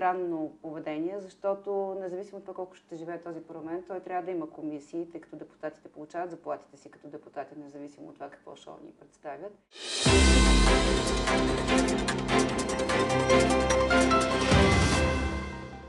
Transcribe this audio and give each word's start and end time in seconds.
странно 0.00 0.52
поведение, 0.62 1.20
защото 1.20 1.96
независимо 2.00 2.38
от 2.38 2.44
това 2.44 2.54
колко 2.54 2.74
ще 2.74 2.96
живее 2.96 3.20
този 3.20 3.40
парламент, 3.40 3.84
той 3.88 4.00
трябва 4.00 4.22
да 4.22 4.30
има 4.30 4.50
комисии, 4.50 5.10
тъй 5.12 5.20
като 5.20 5.36
депутатите 5.36 5.88
получават 5.88 6.30
заплатите 6.30 6.76
си 6.76 6.90
като 6.90 7.08
депутати, 7.08 7.54
независимо 7.58 8.08
от 8.08 8.14
това 8.14 8.30
какво 8.30 8.56
шоу 8.56 8.74
ни 8.84 8.90
представят. 9.00 9.52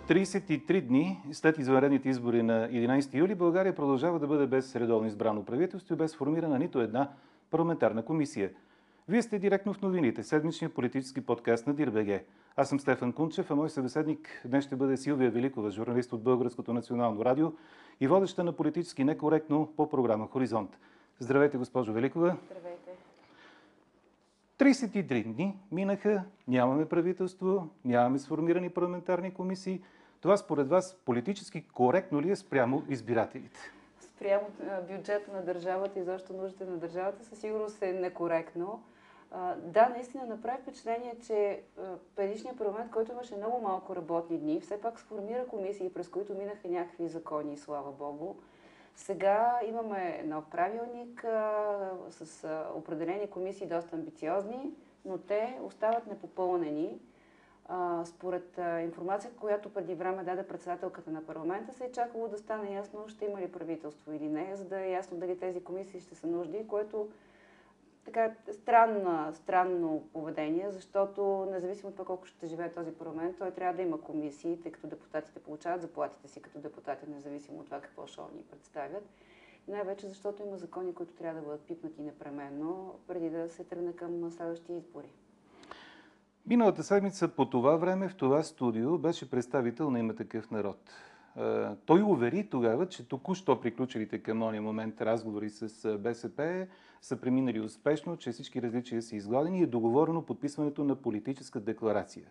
33 0.08 0.82
дни 0.82 1.23
след 1.32 1.57
извънредните 1.57 2.09
избори 2.09 2.43
на 2.43 2.70
11 2.70 3.14
юли 3.14 3.36
България 3.36 3.75
продължава 3.75 4.20
да 4.20 4.28
бъде 4.28 4.48
без 4.48 4.75
редовно 4.75 5.07
избрано 5.07 5.46
правителство 5.46 5.93
и 5.93 5.98
без 5.98 6.16
формирана 6.16 6.59
нито 6.59 6.82
една 6.82 7.12
парламентарна 7.52 8.05
комисия. 8.05 8.52
Вие 9.07 9.21
сте 9.21 9.39
директно 9.39 9.73
в 9.73 9.82
новините, 9.82 10.23
седмичния 10.23 10.70
политически 10.70 11.25
подкаст 11.25 11.68
на 11.68 11.73
Дирбеге. 11.73 12.25
Аз 12.56 12.70
съм 12.70 12.80
Стефан 12.80 13.14
Кунчев, 13.14 13.52
а 13.52 13.56
мой 13.56 13.70
събеседник 13.70 14.42
днес 14.46 14.66
ще 14.66 14.76
бъде 14.76 14.98
Силвия 14.98 15.32
Великова, 15.32 15.72
журналист 15.72 16.14
от 16.14 16.23
Българското 16.23 16.73
национално 16.73 17.26
радио 17.26 17.52
и 18.00 18.08
водеща 18.08 18.44
на 18.44 18.54
политически 18.54 19.04
некоректно 19.04 19.73
по 19.78 19.90
програма 19.90 20.28
Хоризонт. 20.28 20.80
Здравейте, 21.20 21.58
госпожо 21.58 21.94
Великова. 21.94 22.38
Здравейте. 22.45 22.92
33 24.59 25.34
дни 25.34 25.58
минаха, 25.72 26.23
нямаме 26.48 26.86
правителство, 26.86 27.70
нямаме 27.86 28.20
сформирани 28.20 28.70
парламентарни 28.70 29.34
комисии. 29.34 29.81
Това 30.22 30.38
според 30.38 30.70
вас 30.70 30.95
политически 31.06 31.68
коректно 31.68 32.22
ли 32.22 32.31
е 32.31 32.36
спрямо 32.36 32.84
избирателите? 32.90 33.59
Спрямо 34.00 34.48
бюджета 34.88 35.31
на 35.34 35.42
държавата 35.42 36.00
и 36.00 36.04
защо 36.04 36.34
нуждите 36.34 36.66
на 36.66 36.78
държавата 36.78 37.23
със 37.23 37.40
сигурност 37.40 37.81
е 37.81 37.94
некоректно. 37.94 38.84
Да, 39.58 39.90
наистина 39.90 40.26
направи 40.26 40.62
впечатление, 40.62 41.16
че 41.26 41.62
предишният 42.16 42.58
парламент, 42.58 42.91
който 42.91 43.12
имаше 43.12 43.35
много 43.35 43.59
малко 43.62 43.95
работни 43.95 44.38
дни, 44.38 44.62
все 44.62 44.81
пак 44.81 44.99
сформира 44.99 45.48
комисии, 45.48 45.94
през 45.94 46.09
които 46.09 46.34
минаха 46.34 46.67
някакви 46.67 47.08
закони, 47.08 47.58
слава 47.58 47.91
Богу. 47.91 48.36
Сега 48.95 49.59
имаме 49.66 50.23
нов 50.25 50.45
правилник 50.52 51.25
с 52.09 52.47
определени 52.75 53.30
комисии, 53.30 53.67
доста 53.67 53.95
амбициозни, 53.95 54.73
но 55.06 55.17
те 55.17 55.59
остават 55.63 56.08
непопълнени. 56.08 57.00
Според 58.06 58.58
а, 58.58 58.81
информация, 58.81 59.31
която 59.39 59.73
преди 59.73 59.94
време 59.94 60.23
даде 60.23 60.47
председателката 60.47 61.11
на 61.11 61.25
парламента, 61.25 61.73
се 61.73 61.86
е 61.86 61.91
чакало 61.91 62.28
да 62.28 62.38
стане 62.38 62.73
ясно 62.73 63.08
ще 63.08 63.25
има 63.25 63.41
ли 63.41 63.52
правителство 63.52 64.13
или 64.13 64.28
не, 64.28 64.56
за 64.56 64.66
да 64.66 64.80
е 64.80 64.91
ясно 64.91 65.17
дали 65.17 65.39
тези 65.39 65.63
комисии 65.63 66.00
ще 66.00 66.16
са 66.16 66.28
нужди, 66.28 66.67
което 66.67 67.09
така 68.05 68.31
странно, 68.52 69.33
странно 69.33 70.03
поведение, 70.13 70.71
защото 70.71 71.47
независимо 71.52 71.89
от 71.89 71.95
това 71.95 72.05
колко 72.05 72.25
ще 72.25 72.47
живее 72.47 72.71
този 72.71 72.91
парламент, 72.91 73.35
той 73.38 73.52
трябва 73.52 73.75
да 73.75 73.81
има 73.81 74.02
комисии, 74.02 74.61
тъй 74.61 74.71
като 74.71 74.88
депутатите 74.88 75.39
получават 75.39 75.81
заплатите 75.81 76.27
си 76.27 76.41
като 76.41 76.59
депутати, 76.59 77.09
независимо 77.09 77.59
от 77.59 77.66
това 77.66 77.81
какво 77.81 78.07
шоу 78.07 78.25
ни 78.35 78.41
представят. 78.41 79.03
Най-вече 79.67 80.07
защото 80.07 80.44
има 80.44 80.57
закони, 80.57 80.94
които 80.94 81.13
трябва 81.13 81.41
да 81.41 81.45
бъдат 81.45 81.61
пипнати 81.61 82.02
непременно, 82.02 82.95
преди 83.07 83.29
да 83.29 83.49
се 83.49 83.63
тръгне 83.63 83.94
към 83.94 84.31
следващи 84.31 84.73
избори. 84.73 85.07
Миналата 86.45 86.83
седмица 86.83 87.27
по 87.27 87.49
това 87.49 87.75
време 87.75 88.09
в 88.09 88.16
това 88.16 88.44
студио 88.44 88.97
беше 88.97 89.29
представител 89.29 89.91
на 89.91 89.99
има 89.99 90.16
такъв 90.16 90.52
народ. 90.52 90.77
Той 91.85 92.02
увери 92.02 92.49
тогава, 92.49 92.88
че 92.88 93.07
току-що 93.07 93.61
приключилите 93.61 94.23
към 94.23 94.41
ония 94.41 94.61
момент 94.61 95.02
разговори 95.02 95.49
с 95.49 95.97
БСП 95.97 96.67
са 97.02 97.17
преминали 97.17 97.59
успешно, 97.59 98.17
че 98.17 98.31
всички 98.31 98.61
различия 98.61 99.02
са 99.02 99.16
изгладени 99.16 99.59
и 99.59 99.63
е 99.63 99.67
договорено 99.67 100.25
подписването 100.25 100.83
на 100.83 100.95
политическа 100.95 101.59
декларация. 101.59 102.25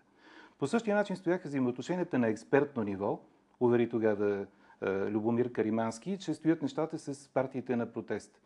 По 0.59 0.67
същия 0.67 0.95
начин 0.95 1.15
стояха 1.15 1.47
взаимоотношенията 1.47 2.19
на 2.19 2.27
експертно 2.27 2.83
ниво, 2.83 3.19
увери 3.59 3.89
тогава 3.89 4.45
Любомир 4.85 5.51
Каримански, 5.51 6.17
че 6.17 6.33
стоят 6.33 6.61
нещата 6.61 6.99
с 6.99 7.29
партиите 7.33 7.75
на 7.75 7.91
протест. 7.91 8.41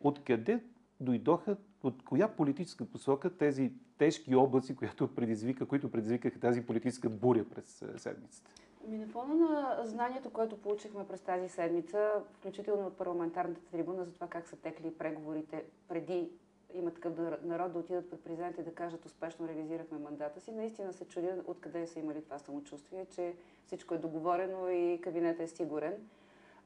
Откъде 0.00 0.60
дойдоха, 1.00 1.56
от 1.82 2.02
коя 2.02 2.28
политическа 2.28 2.84
посока 2.84 3.36
тези 3.36 3.72
тежки 3.98 4.34
облаци, 4.34 4.76
които, 4.76 5.14
предизвика, 5.14 5.66
които 5.66 5.90
предизвикаха 5.90 6.40
тази 6.40 6.66
политическа 6.66 7.08
буря 7.08 7.44
през 7.44 7.84
седмицата? 7.96 8.50
Ми 8.88 8.98
на 8.98 9.06
фона 9.06 9.34
на 9.34 9.86
знанието, 9.86 10.30
което 10.30 10.56
получихме 10.56 11.08
през 11.08 11.20
тази 11.20 11.48
седмица, 11.48 12.10
включително 12.32 12.86
от 12.86 12.96
парламентарната 12.96 13.60
трибуна 13.70 14.04
за 14.04 14.12
това 14.12 14.26
как 14.26 14.48
са 14.48 14.56
текли 14.56 14.94
преговорите 14.94 15.64
преди 15.88 16.30
има 16.74 16.90
такъв 16.90 17.12
народ 17.42 17.72
да 17.72 17.78
отидат 17.78 18.10
пред 18.10 18.20
президента 18.20 18.60
и 18.60 18.64
да 18.64 18.74
кажат 18.74 19.06
успешно 19.06 19.48
реализирахме 19.48 19.98
мандата 19.98 20.40
си, 20.40 20.52
наистина 20.52 20.92
се 20.92 21.04
чудя 21.04 21.42
откъде 21.46 21.86
са 21.86 21.98
имали 21.98 22.22
това 22.22 22.38
самочувствие, 22.38 23.06
че 23.14 23.34
всичко 23.66 23.94
е 23.94 23.98
договорено 23.98 24.68
и 24.68 25.00
кабинетът 25.00 25.40
е 25.40 25.54
сигурен. 25.56 25.94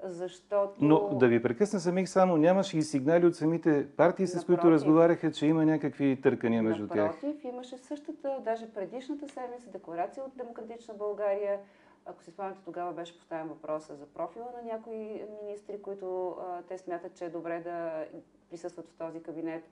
Защото... 0.05 0.73
Но 0.81 1.09
да 1.09 1.29
ви 1.29 1.43
прекъсна 1.43 1.81
самих 1.81 2.09
само, 2.09 2.37
нямаше 2.37 2.79
и 2.79 2.83
сигнали 2.83 3.27
от 3.27 3.37
самите 3.37 3.89
партии, 3.97 4.27
с 4.27 4.45
които 4.45 4.71
разговаряха, 4.71 5.33
че 5.33 5.47
има 5.47 5.65
някакви 5.65 6.21
търкания 6.23 6.63
между 6.63 6.83
напротив, 6.83 7.03
тях. 7.03 7.23
Напротив, 7.23 7.45
имаше 7.45 7.79
същата, 7.79 8.37
даже 8.45 8.73
предишната 8.73 9.29
седмица, 9.29 9.71
декларация 9.71 10.25
от 10.25 10.37
Демократична 10.37 10.95
България, 10.95 11.59
ако 12.07 12.23
си 12.23 12.31
спомняте, 12.31 12.59
тогава 12.65 12.93
беше 12.93 13.19
поставен 13.19 13.49
въпроса 13.49 13.97
за 13.97 14.07
профила 14.07 14.47
на 14.57 14.73
някои 14.73 15.23
министри, 15.43 15.83
които 15.83 16.29
а, 16.31 16.63
те 16.63 16.79
смятат, 16.79 17.15
че 17.15 17.25
е 17.25 17.31
добре 17.31 17.61
да 17.61 18.05
присъстват 18.51 18.89
в 18.89 18.99
този 18.99 19.23
кабинет. 19.23 19.65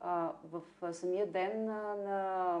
А, 0.00 0.30
в 0.52 0.62
самия 0.92 1.26
ден 1.26 1.64
на, 1.64 1.94
на, 1.94 2.58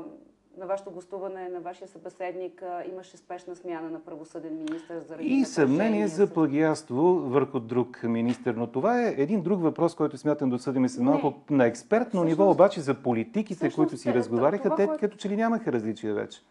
на 0.64 0.68
вашето 0.68 0.90
гостуване, 0.90 1.48
на 1.48 1.60
вашия 1.60 1.88
събеседник, 1.88 2.62
имаше 2.92 3.16
спешна 3.16 3.56
смяна 3.56 3.90
на 3.90 4.00
правосъден 4.00 4.56
министр 4.56 5.00
заради 5.00 5.28
И 5.28 5.44
съмнение 5.44 6.08
за 6.08 6.26
плагиаство 6.26 7.02
върху 7.14 7.60
друг 7.60 8.02
министр. 8.02 8.54
Но 8.56 8.66
това 8.66 9.02
е 9.02 9.14
един 9.18 9.42
друг 9.42 9.62
въпрос, 9.62 9.94
който 9.94 10.18
смятам 10.18 10.50
да 10.50 10.56
отсъдим 10.56 10.88
след 10.88 11.04
малко 11.04 11.34
на 11.50 11.66
експертно 11.66 12.20
всъщност, 12.20 12.28
ниво, 12.28 12.50
обаче 12.50 12.80
за 12.80 12.94
политиките, 12.94 13.70
които 13.70 13.96
си 13.96 14.14
разговаряха, 14.14 14.62
това, 14.62 14.76
те 14.76 14.86
което... 14.86 15.00
като 15.00 15.16
че 15.16 15.28
ли 15.28 15.36
нямаха 15.36 15.72
различия 15.72 16.14
вече. 16.14 16.42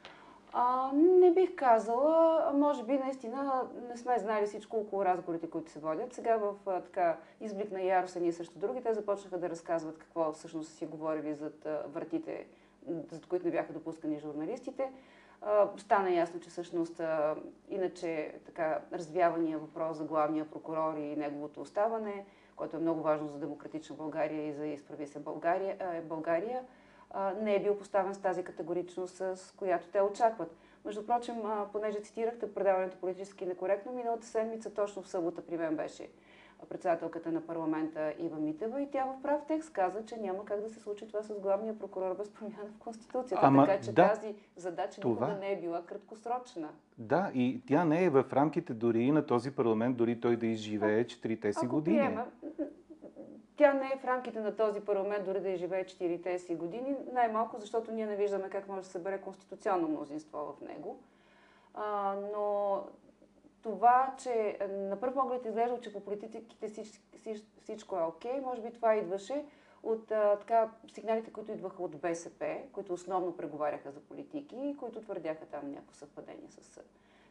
А, 0.54 0.92
не 0.94 1.32
бих 1.32 1.56
казала. 1.56 2.52
Може 2.54 2.84
би 2.84 2.94
наистина 2.94 3.62
не 3.90 3.98
сме 3.98 4.20
знали 4.20 4.46
всичко 4.46 4.78
около 4.78 5.06
разговорите, 5.06 5.50
които 5.50 5.72
се 5.72 5.80
водят. 5.80 6.14
Сега 6.14 6.38
в 6.38 6.54
а, 6.68 6.82
така 6.82 7.18
изблик 7.42 7.72
на 7.72 7.82
яруса 7.82 8.20
ние 8.20 8.32
срещу 8.32 8.60
други, 8.60 8.82
те 8.82 8.94
започнаха 8.94 9.38
да 9.38 9.50
разказват 9.50 9.98
какво 9.98 10.32
всъщност 10.32 10.74
си 10.74 10.86
говорили 10.86 11.34
зад 11.34 11.66
а, 11.66 11.84
вратите, 11.94 12.46
зад 13.12 13.26
които 13.26 13.46
не 13.46 13.52
бяха 13.52 13.74
допускани 13.74 14.20
журналистите. 14.20 14.92
Стана 15.78 16.12
ясно, 16.12 16.40
че 16.40 16.50
всъщност 16.50 17.02
иначе 17.70 18.36
така 18.46 18.82
развявания 18.94 19.58
въпрос 19.58 19.98
за 19.98 20.04
главния 20.04 20.46
прокурор 20.46 20.98
и 20.98 21.16
неговото 21.16 21.62
оставане, 21.62 22.26
което 22.56 22.78
е 22.78 22.80
много 22.80 23.02
важно 23.02 23.28
за 23.28 23.40
демократична 23.40 23.96
България 23.96 24.48
и 24.48 24.54
за 24.54 24.68
изправи 24.68 25.08
се 25.08 25.20
България, 25.20 25.78
а, 25.80 26.02
България 26.02 26.64
не 27.42 27.56
е 27.56 27.64
бил 27.64 27.78
поставен 27.78 28.14
с 28.14 28.22
тази 28.22 28.44
категоричност, 28.44 29.16
с 29.16 29.54
която 29.58 29.88
те 29.88 30.02
очакват. 30.02 30.56
Между 30.86 31.06
прочим, 31.06 31.36
понеже 31.72 32.00
цитирахте 32.00 32.54
предаването 32.54 32.98
политически 32.98 33.46
некоректно, 33.46 33.92
миналата 33.92 34.28
седмица, 34.28 34.74
точно 34.74 35.02
в 35.02 35.08
събота 35.08 35.42
при 35.42 35.58
мен 35.58 35.76
беше 35.76 36.10
председателката 36.66 37.32
на 37.32 37.42
парламента 37.42 38.14
Ива 38.20 38.40
Митева 38.40 38.82
и 38.82 38.92
тя 38.92 39.06
в 39.06 39.22
прав 39.22 39.42
текст 39.48 39.74
каза, 39.74 40.06
че 40.06 40.18
няма 40.18 40.46
как 40.46 40.62
да 40.62 40.70
се 40.70 40.80
случи 40.80 41.08
това 41.08 41.24
с 41.24 41.40
главния 41.40 41.80
прокурор 41.80 42.18
без 42.18 42.30
промяна 42.30 42.70
в 42.76 42.80
Конституцията. 42.80 43.46
Ама, 43.46 43.66
така 43.66 43.82
че 43.82 43.92
да, 43.92 44.10
тази 44.10 44.36
задача 44.56 45.02
това... 45.02 45.28
никога 45.28 45.40
не 45.40 45.52
е 45.52 45.60
била 45.60 45.82
краткосрочна. 45.86 46.70
Да, 46.98 47.32
и 47.34 47.62
тя 47.68 47.86
не 47.86 48.04
е 48.04 48.10
в 48.10 48.26
рамките 48.34 48.74
дори 48.74 49.02
и 49.02 49.12
на 49.12 49.26
този 49.26 49.52
парламент, 49.52 49.98
дори 49.98 50.20
той 50.20 50.36
да 50.36 50.46
изживее 50.46 51.08
четирите 51.08 51.54
си 51.54 51.68
години. 51.68 51.98
Приема, 51.98 52.26
тя 53.56 53.74
не 53.74 53.92
е 53.96 54.00
в 54.00 54.06
рамките 54.06 54.40
на 54.40 54.56
този 54.56 54.80
парламент, 54.80 55.26
дори 55.26 55.40
да 55.40 55.50
изживее 55.50 55.86
4 55.86 56.38
си 56.38 56.56
години, 56.56 56.96
най-малко 57.14 57.60
защото 57.60 57.92
ние 57.92 58.06
не 58.06 58.16
виждаме 58.16 58.50
как 58.50 58.68
може 58.68 58.82
да 58.82 58.86
се 58.86 58.92
събере 58.92 59.22
конституционно 59.22 59.88
мнозинство 59.88 60.38
в 60.38 60.62
него. 60.62 61.00
А, 61.74 62.16
но 62.34 62.78
това, 63.64 64.14
че 64.18 64.58
на 64.70 65.00
първ 65.00 65.14
поглед 65.14 65.46
изглежда, 65.46 65.82
че 65.82 65.94
по 65.94 66.00
политиките 66.00 66.70
всичко 67.64 67.98
е 67.98 68.04
окей, 68.04 68.40
може 68.42 68.62
би 68.62 68.74
това 68.74 68.96
идваше 68.96 69.46
от 69.84 70.12
а, 70.12 70.38
така, 70.40 70.72
сигналите, 70.94 71.34
които 71.34 71.52
идваха 71.52 71.84
от 71.84 71.98
БСП, 71.98 72.58
които 72.72 72.94
основно 72.94 73.38
преговаряха 73.38 73.92
за 73.92 74.00
политики 74.00 74.56
и 74.56 74.78
които 74.78 75.02
твърдяха 75.02 75.46
там 75.46 75.72
някакво 75.72 75.94
съвпадение 75.94 76.50
с 76.50 76.80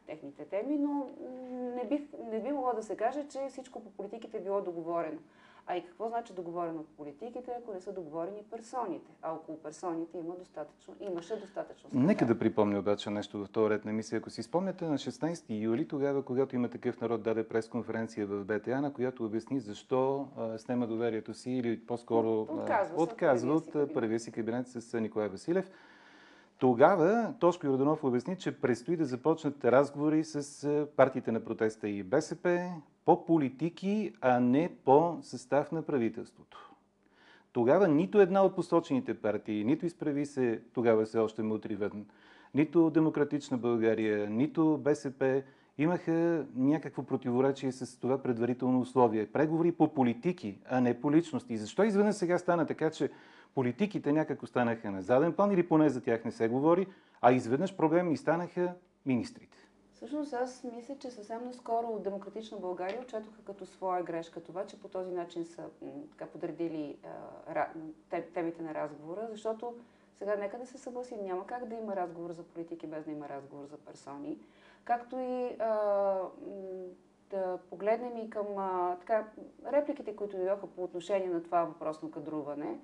техните 0.07 0.45
теми, 0.45 0.79
но 0.79 1.11
не, 1.51 1.85
бих, 1.85 2.01
не 2.31 2.41
би 2.41 2.53
могло 2.53 2.73
да 2.73 2.83
се 2.83 2.97
каже, 2.97 3.29
че 3.29 3.49
всичко 3.49 3.85
по 3.85 3.91
политиките 3.91 4.37
е 4.37 4.41
било 4.41 4.61
договорено. 4.61 5.19
А 5.67 5.77
и 5.77 5.85
какво 5.85 6.09
значи 6.09 6.33
договорено 6.33 6.85
по 6.85 6.91
политиките, 6.97 7.51
ако 7.59 7.73
не 7.73 7.81
са 7.81 7.93
договорени 7.93 8.43
персоните? 8.51 9.11
А 9.23 9.33
около 9.33 9.59
персоните 9.59 10.19
има 10.19 10.35
достатъчно, 10.35 10.95
имаше 11.01 11.37
достатъчно. 11.37 11.91
Нека 11.93 12.27
да 12.27 12.39
припомня 12.39 12.79
обаче 12.79 13.11
нещо 13.11 13.45
в 13.45 13.49
този 13.49 13.71
ред 13.71 13.85
на 13.85 13.93
мисия. 13.93 14.19
Ако 14.19 14.31
си 14.31 14.43
спомняте 14.43 14.85
на 14.85 14.99
16 14.99 15.45
юли, 15.49 15.89
тогава, 15.89 16.25
когато 16.25 16.57
има 16.57 16.69
такъв 16.69 17.01
народ, 17.01 17.23
даде 17.23 17.49
пресконференция 17.49 18.27
в 18.27 18.45
БТА, 18.45 18.81
на 18.81 18.93
която 18.93 19.25
обясни 19.25 19.61
защо 19.61 20.29
а, 20.37 20.59
снема 20.59 20.87
доверието 20.87 21.35
си 21.35 21.51
или 21.51 21.81
по-скоро 21.87 22.41
отказва, 22.43 23.03
отказва 23.03 23.55
от 23.55 23.95
първия 23.95 24.21
си 24.21 24.33
кабинет 24.33 24.69
с 24.69 25.01
Николай 25.01 25.29
Василев. 25.29 25.71
Тогава 26.63 27.35
Тошко 27.41 27.67
Йорданов 27.67 28.05
обясни, 28.05 28.37
че 28.37 28.61
предстои 28.61 28.97
да 28.97 29.05
започнат 29.05 29.65
разговори 29.65 30.25
с 30.25 30.87
партиите 30.97 31.33
на 31.33 31.41
протеста 31.41 31.89
и 31.89 32.03
БСП 32.03 32.71
по 33.05 33.27
политики, 33.27 34.13
а 34.21 34.41
не 34.41 34.71
по 34.85 35.19
състав 35.23 35.73
на 35.73 35.83
правителството. 35.83 36.73
Тогава 37.53 37.89
нито 37.89 38.21
една 38.21 38.43
от 38.43 38.57
посочените 38.57 39.15
партии, 39.15 39.65
нито 39.65 39.87
изправи 39.87 40.27
се, 40.27 40.63
тогава 40.75 41.05
все 41.05 41.19
още 41.19 41.43
мутривен, 41.43 42.07
нито 42.55 42.91
Демократична 42.91 43.59
България, 43.59 44.31
нито 44.31 44.79
БСП 44.79 45.43
имаха 45.79 46.47
някакво 46.55 47.03
противоречие 47.03 47.73
с 47.73 48.01
това 48.01 48.23
предварително 48.23 48.81
условие. 48.81 49.27
Преговори 49.27 49.73
по 49.73 49.95
политики, 49.95 50.59
а 50.69 50.81
не 50.81 51.01
по 51.01 51.13
личности. 51.13 51.57
Защо 51.57 51.83
изведнъж 51.83 52.15
сега 52.15 52.39
стана 52.39 52.67
така, 52.67 52.91
че 52.91 53.11
политиките 53.55 54.13
някак 54.13 54.43
останаха 54.43 54.91
на 54.91 55.03
заден 55.03 55.33
план 55.33 55.53
или 55.53 55.69
поне 55.69 55.89
за 55.89 56.01
тях 56.01 56.25
не 56.25 56.33
се 56.33 56.49
говори, 56.49 56.87
а 57.21 57.33
изведнъж 57.33 57.77
проблеми 57.77 58.17
станаха 58.17 58.75
министрите? 59.07 59.59
Всъщност 59.95 60.33
аз 60.33 60.65
мисля, 60.77 60.97
че 60.99 61.11
съвсем 61.11 61.45
наскоро 61.45 61.87
от 61.87 62.03
Демократична 62.03 62.59
България 62.59 63.01
отчетоха 63.01 63.43
като 63.45 63.67
своя 63.67 64.03
грешка 64.03 64.41
това, 64.41 64.67
че 64.67 64.81
по 64.81 64.89
този 64.89 65.11
начин 65.11 65.45
са 65.45 65.63
така, 66.11 66.27
подредили 66.27 66.97
а, 67.55 67.67
темите 68.35 68.63
на 68.63 68.75
разговора, 68.75 69.29
защото 69.31 69.75
сега 70.19 70.37
нека 70.37 70.59
да 70.59 70.67
се 70.67 70.79
съгласим, 70.79 71.19
няма 71.23 71.47
как 71.47 71.65
да 71.65 71.75
има 71.75 71.97
разговор 71.97 72.33
за 72.33 72.43
политики 72.43 72.87
без 72.87 73.05
да 73.05 73.11
има 73.11 73.29
разговор 73.29 73.65
за 73.67 73.77
персони. 73.77 74.39
Както 74.85 75.17
и 75.19 75.57
а, 75.59 75.75
да 77.31 77.59
погледнем 77.71 78.17
и 78.17 78.31
към 78.31 78.47
а, 78.59 78.97
така, 79.01 79.27
репликите, 79.73 80.17
които 80.17 80.37
дойдоха 80.37 80.67
по 80.67 80.85
отношение 80.85 81.29
на 81.29 81.43
това 81.43 81.65
въпросно 81.65 82.11
кадруване, 82.11 82.79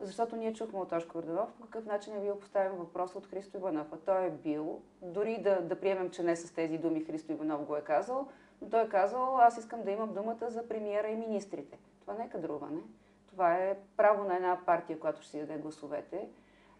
защото 0.00 0.36
ние 0.36 0.54
чухме 0.54 0.78
от 0.78 0.88
Тошко 0.88 1.18
Орданов 1.18 1.52
по 1.52 1.62
какъв 1.62 1.86
начин 1.86 2.16
е 2.16 2.20
бил 2.20 2.38
поставен 2.38 2.72
въпрос 2.72 3.14
от 3.14 3.26
Христо 3.26 3.56
Иванов. 3.56 3.92
А 3.92 3.96
той 3.96 4.26
е 4.26 4.30
бил, 4.30 4.80
дори 5.02 5.38
да, 5.42 5.60
да 5.62 5.80
приемем, 5.80 6.10
че 6.10 6.22
не 6.22 6.36
с 6.36 6.54
тези 6.54 6.78
думи 6.78 7.04
Христо 7.04 7.32
Иванов 7.32 7.64
го 7.64 7.76
е 7.76 7.80
казал, 7.80 8.28
но 8.62 8.68
той 8.68 8.82
е 8.84 8.88
казал, 8.88 9.38
аз 9.38 9.58
искам 9.58 9.82
да 9.82 9.90
имам 9.90 10.14
думата 10.14 10.50
за 10.50 10.68
премиера 10.68 11.08
и 11.08 11.16
министрите. 11.16 11.78
Това 12.00 12.14
не 12.14 12.24
е 12.24 12.28
кадруване. 12.28 12.80
Това 13.30 13.54
е 13.54 13.78
право 13.96 14.24
на 14.24 14.36
една 14.36 14.58
партия, 14.66 14.98
която 14.98 15.22
ще 15.22 15.30
си 15.30 15.38
даде 15.38 15.58
гласовете, 15.58 16.28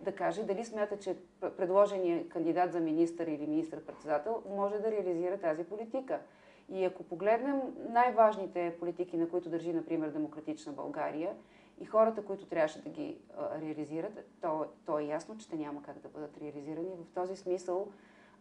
да 0.01 0.15
каже 0.15 0.45
дали 0.45 0.65
смята, 0.65 0.99
че 0.99 1.17
предложения 1.57 2.29
кандидат 2.29 2.73
за 2.73 2.81
министър 2.81 3.27
или 3.27 3.47
министър-председател 3.47 4.43
може 4.57 4.79
да 4.79 4.91
реализира 4.91 5.39
тази 5.39 5.65
политика. 5.65 6.21
И 6.69 6.85
ако 6.85 7.03
погледнем 7.03 7.63
най-важните 7.89 8.77
политики, 8.81 9.17
на 9.17 9.29
които 9.29 9.49
държи, 9.49 9.73
например, 9.73 10.09
Демократична 10.09 10.73
България, 10.73 11.35
и 11.81 11.85
хората, 11.85 12.25
които 12.25 12.47
трябваше 12.47 12.83
да 12.83 12.91
ги 12.91 13.19
а, 13.39 13.61
реализират, 13.61 14.25
то, 14.41 14.67
то 14.87 14.99
е 14.99 15.05
ясно, 15.05 15.39
че 15.39 15.49
те 15.49 15.57
няма 15.57 15.83
как 15.83 15.99
да 15.99 16.09
бъдат 16.09 16.39
реализирани. 16.43 16.89
В 16.89 17.15
този 17.15 17.37
смисъл 17.37 17.89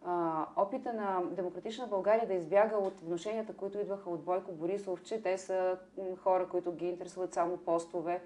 а, 0.04 0.46
опита 0.56 0.92
на 0.92 1.22
Демократична 1.30 1.86
България 1.86 2.26
да 2.26 2.34
избяга 2.34 2.76
от 2.76 3.00
вношенията, 3.00 3.52
които 3.52 3.78
идваха 3.78 4.10
от 4.10 4.20
Бойко 4.20 4.52
Борисов, 4.52 5.02
че 5.02 5.22
те 5.22 5.38
са 5.38 5.78
хора, 6.22 6.48
които 6.48 6.72
ги 6.72 6.86
интересуват 6.86 7.34
само 7.34 7.56
постове, 7.56 8.22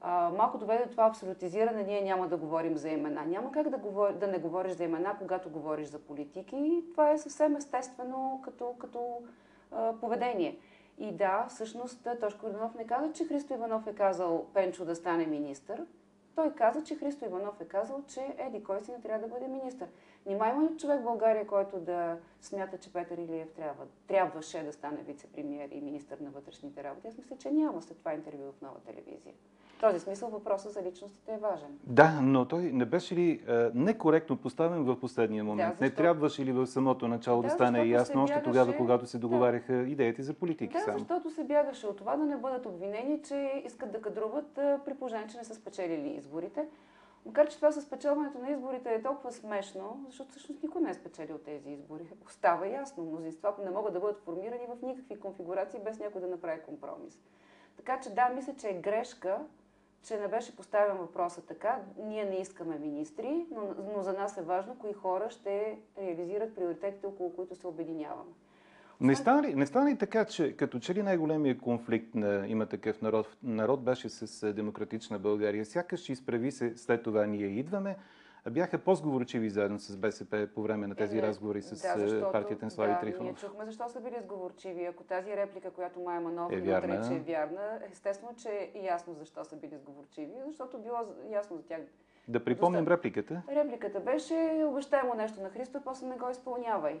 а, 0.00 0.30
малко 0.36 0.58
доведе 0.58 0.84
до 0.84 0.90
това 0.90 1.06
абсолютизиране, 1.06 1.82
ние 1.82 2.00
няма 2.00 2.28
да 2.28 2.36
говорим 2.36 2.76
за 2.76 2.88
имена. 2.88 3.24
Няма 3.26 3.52
как 3.52 3.68
да, 3.68 3.78
говор... 3.78 4.12
да 4.12 4.26
не 4.26 4.38
говориш 4.38 4.72
за 4.72 4.84
имена, 4.84 5.16
когато 5.18 5.50
говориш 5.50 5.88
за 5.88 5.98
политики 5.98 6.56
и 6.56 6.84
това 6.90 7.10
е 7.10 7.18
съвсем 7.18 7.56
естествено 7.56 8.40
като, 8.44 8.74
като 8.78 9.22
а, 9.72 9.92
поведение. 10.00 10.58
И 11.02 11.12
да, 11.12 11.46
всъщност 11.48 12.08
Тошко 12.20 12.46
Иванов 12.46 12.74
не 12.74 12.86
каза, 12.86 13.12
че 13.12 13.24
Христо 13.24 13.54
Иванов 13.54 13.86
е 13.86 13.94
казал 13.94 14.46
Пенчо 14.54 14.84
да 14.84 14.94
стане 14.94 15.26
министър. 15.26 15.86
Той 16.34 16.54
каза, 16.54 16.84
че 16.84 16.96
Христо 16.96 17.24
Иванов 17.24 17.60
е 17.60 17.64
казал, 17.64 18.02
че 18.08 18.34
Еди 18.38 18.64
кой 18.64 18.82
си 18.82 18.92
не 18.92 19.00
трябва 19.00 19.28
да 19.28 19.34
бъде 19.34 19.48
министър. 19.48 19.88
Нима 20.26 20.48
има 20.48 20.70
ли 20.70 20.76
човек 20.76 21.00
в 21.00 21.04
България, 21.04 21.46
който 21.46 21.78
да 21.80 22.16
смята, 22.40 22.78
че 22.78 22.92
Петър 22.92 23.18
Илиев 23.18 23.52
трябва, 23.52 23.84
трябваше 24.06 24.62
да 24.62 24.72
стане 24.72 24.98
вице-премьер 25.02 25.68
и 25.70 25.80
министър 25.80 26.18
на 26.18 26.30
вътрешните 26.30 26.84
работи? 26.84 27.08
Аз 27.08 27.18
мисля, 27.18 27.36
че 27.36 27.50
няма 27.50 27.82
след 27.82 27.98
това 27.98 28.14
интервю 28.14 28.52
в 28.58 28.62
нова 28.62 28.80
телевизия 28.80 29.34
този 29.82 30.00
смисъл 30.00 30.28
въпросът 30.28 30.72
за 30.72 30.82
личностите 30.82 31.32
е 31.32 31.38
важен. 31.38 31.78
Да, 31.86 32.20
но 32.22 32.44
той 32.44 32.62
не 32.62 32.84
беше 32.84 33.16
ли 33.16 33.42
а, 33.48 33.70
некоректно 33.74 34.36
поставен 34.36 34.84
в 34.84 35.00
последния 35.00 35.44
момент? 35.44 35.78
Да, 35.78 35.84
не 35.84 35.90
трябваше 35.90 36.44
ли 36.44 36.52
в 36.52 36.66
самото 36.66 37.08
начало 37.08 37.42
да, 37.42 37.48
да 37.48 37.54
стане 37.54 37.84
ясно, 37.84 38.22
още 38.22 38.42
тогава, 38.42 38.76
когато 38.76 39.06
се 39.06 39.18
договаряха 39.18 39.72
да. 39.72 39.82
идеите 39.82 40.22
за 40.22 40.34
политики? 40.34 40.72
Да, 40.72 40.80
само? 40.80 40.98
защото 40.98 41.30
се 41.30 41.44
бягаше 41.44 41.86
от 41.86 41.96
това 41.96 42.16
да 42.16 42.24
не 42.24 42.36
бъдат 42.36 42.66
обвинени, 42.66 43.22
че 43.22 43.62
искат 43.66 43.92
да 43.92 44.00
кадруват 44.00 44.52
при 44.54 44.94
положение, 44.94 45.26
че 45.26 45.38
не 45.38 45.44
са 45.44 45.54
спечелили 45.54 46.08
изборите. 46.08 46.66
Макар, 47.26 47.48
че 47.48 47.56
това 47.56 47.72
с 47.72 47.82
спечелването 47.82 48.38
на 48.38 48.50
изборите 48.50 48.94
е 48.94 49.02
толкова 49.02 49.32
смешно, 49.32 50.04
защото 50.06 50.30
всъщност 50.30 50.62
никой 50.62 50.82
не 50.82 50.90
е 50.90 50.94
спечелил 50.94 51.38
тези 51.38 51.70
избори. 51.70 52.12
Остава 52.26 52.66
ясно. 52.66 53.04
Мнозинства 53.04 53.54
не 53.64 53.70
могат 53.70 53.92
да 53.92 54.00
бъдат 54.00 54.18
формирани 54.24 54.66
в 54.68 54.82
никакви 54.82 55.20
конфигурации, 55.20 55.80
без 55.80 55.98
някой 55.98 56.20
да 56.20 56.26
направи 56.26 56.62
компромис. 56.62 57.22
Така 57.76 58.00
че 58.00 58.14
да, 58.14 58.28
мисля, 58.28 58.54
че 58.54 58.68
е 58.68 58.80
грешка 58.80 59.46
че 60.02 60.20
не 60.20 60.28
беше 60.28 60.56
поставен 60.56 60.96
въпроса 60.96 61.42
така. 61.46 61.80
Ние 61.96 62.24
не 62.24 62.36
искаме 62.36 62.78
министри, 62.78 63.46
но, 63.50 63.74
но 63.94 64.02
за 64.02 64.12
нас 64.12 64.36
е 64.36 64.42
важно 64.42 64.78
кои 64.78 64.92
хора 64.92 65.30
ще 65.30 65.78
реализират 65.98 66.54
приоритетите, 66.54 67.06
около 67.06 67.36
които 67.36 67.54
се 67.54 67.66
обединяваме. 67.66 68.32
Не 69.02 69.16
стана, 69.16 69.42
ли, 69.42 69.54
не 69.54 69.66
стана 69.66 69.90
ли 69.90 69.98
така, 69.98 70.24
че 70.24 70.56
като 70.56 70.78
че 70.78 70.94
ли 70.94 71.02
най-големият 71.02 71.60
конфликт 71.60 72.14
на 72.14 72.44
има 72.46 72.66
такъв 72.66 73.02
народ, 73.02 73.36
народ 73.42 73.84
беше 73.84 74.08
с 74.08 74.52
демократична 74.52 75.18
България? 75.18 75.64
Сякаш 75.64 76.08
изправи 76.08 76.50
се, 76.50 76.76
след 76.76 77.02
това 77.02 77.26
ние 77.26 77.46
идваме, 77.46 77.96
бяха 78.50 78.78
по-сговорчиви 78.78 79.50
заедно 79.50 79.78
с 79.78 79.96
БСП 79.96 80.48
по 80.54 80.62
време 80.62 80.86
на 80.86 80.94
тези 80.94 81.18
е, 81.18 81.22
разговори 81.22 81.62
с 81.62 81.70
да, 81.70 82.08
защото, 82.08 82.32
партията 82.32 82.64
на 82.64 82.70
Слави 82.70 82.92
да, 82.92 83.00
Трифонов. 83.00 83.42
Ние 83.42 83.50
чухме 83.50 83.64
защо 83.64 83.88
са 83.88 84.00
били 84.00 84.16
сговорчиви. 84.22 84.84
Ако 84.84 85.04
тази 85.04 85.36
реплика, 85.36 85.70
която 85.70 86.00
Майя 86.00 86.20
Манова 86.20 86.56
е 86.56 86.60
вярна, 86.60 87.08
че 87.08 87.14
е 87.14 87.18
вярна, 87.18 87.80
естествено, 87.92 88.34
че 88.36 88.70
е 88.74 88.82
ясно 88.84 89.14
защо 89.14 89.44
са 89.44 89.56
били 89.56 89.78
сговорчиви, 89.78 90.32
защото 90.46 90.78
било 90.78 90.98
ясно 91.30 91.56
за 91.56 91.62
тях. 91.62 91.80
Да 92.28 92.44
припомним 92.44 92.88
репликата. 92.88 93.42
Репликата 93.48 94.00
беше 94.00 94.64
обещай 94.66 95.02
му 95.02 95.14
нещо 95.14 95.42
на 95.42 95.50
Христо, 95.50 95.80
после 95.84 96.06
не 96.06 96.16
го 96.16 96.30
изпълнявай. 96.30 97.00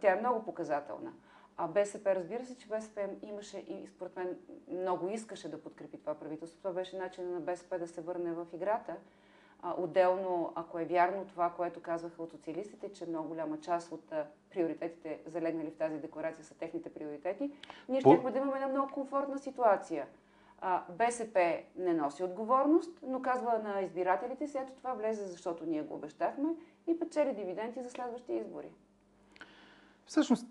Тя 0.00 0.12
е 0.12 0.20
много 0.20 0.44
показателна. 0.44 1.12
А 1.56 1.68
БСП, 1.68 2.14
разбира 2.14 2.44
се, 2.44 2.56
че 2.56 2.68
БСП 2.68 3.08
имаше 3.22 3.58
и 3.58 3.86
според 3.86 4.16
мен 4.16 4.38
много 4.68 5.08
искаше 5.08 5.50
да 5.50 5.62
подкрепи 5.62 5.98
това 5.98 6.14
правителство. 6.14 6.58
Това 6.58 6.72
беше 6.72 6.98
начин 6.98 7.32
на 7.32 7.40
БСП 7.40 7.78
да 7.78 7.86
се 7.86 8.00
върне 8.00 8.32
в 8.32 8.46
играта. 8.54 8.96
А, 9.62 9.74
отделно, 9.78 10.52
ако 10.54 10.78
е 10.78 10.84
вярно 10.84 11.26
това, 11.26 11.50
което 11.50 11.80
казваха 11.80 12.22
от 12.22 12.30
социалистите, 12.30 12.92
че 12.92 13.06
много 13.06 13.28
голяма 13.28 13.60
част 13.60 13.92
от 13.92 14.12
а, 14.12 14.26
приоритетите, 14.50 15.20
залегнали 15.26 15.70
в 15.70 15.76
тази 15.76 15.98
декларация, 15.98 16.44
са 16.44 16.54
техните 16.54 16.94
приоритети, 16.94 17.52
ние 17.88 18.02
По... 18.02 18.16
ще 18.16 18.30
да 18.30 18.38
имаме 18.38 18.52
една 18.54 18.68
много 18.68 18.92
комфортна 18.92 19.38
ситуация. 19.38 20.06
А, 20.60 20.82
БСП 20.90 21.60
не 21.76 21.94
носи 21.94 22.24
отговорност, 22.24 22.98
но 23.02 23.22
казва 23.22 23.58
на 23.58 23.80
избирателите 23.80 24.48
си, 24.48 24.58
ето 24.58 24.72
това 24.72 24.94
влезе, 24.94 25.26
защото 25.26 25.66
ние 25.66 25.82
го 25.82 25.94
обещахме 25.94 26.48
и 26.86 26.98
печели 26.98 27.34
дивиденти 27.34 27.82
за 27.82 27.90
следващите 27.90 28.32
избори. 28.32 28.70
Всъщност, 30.06 30.46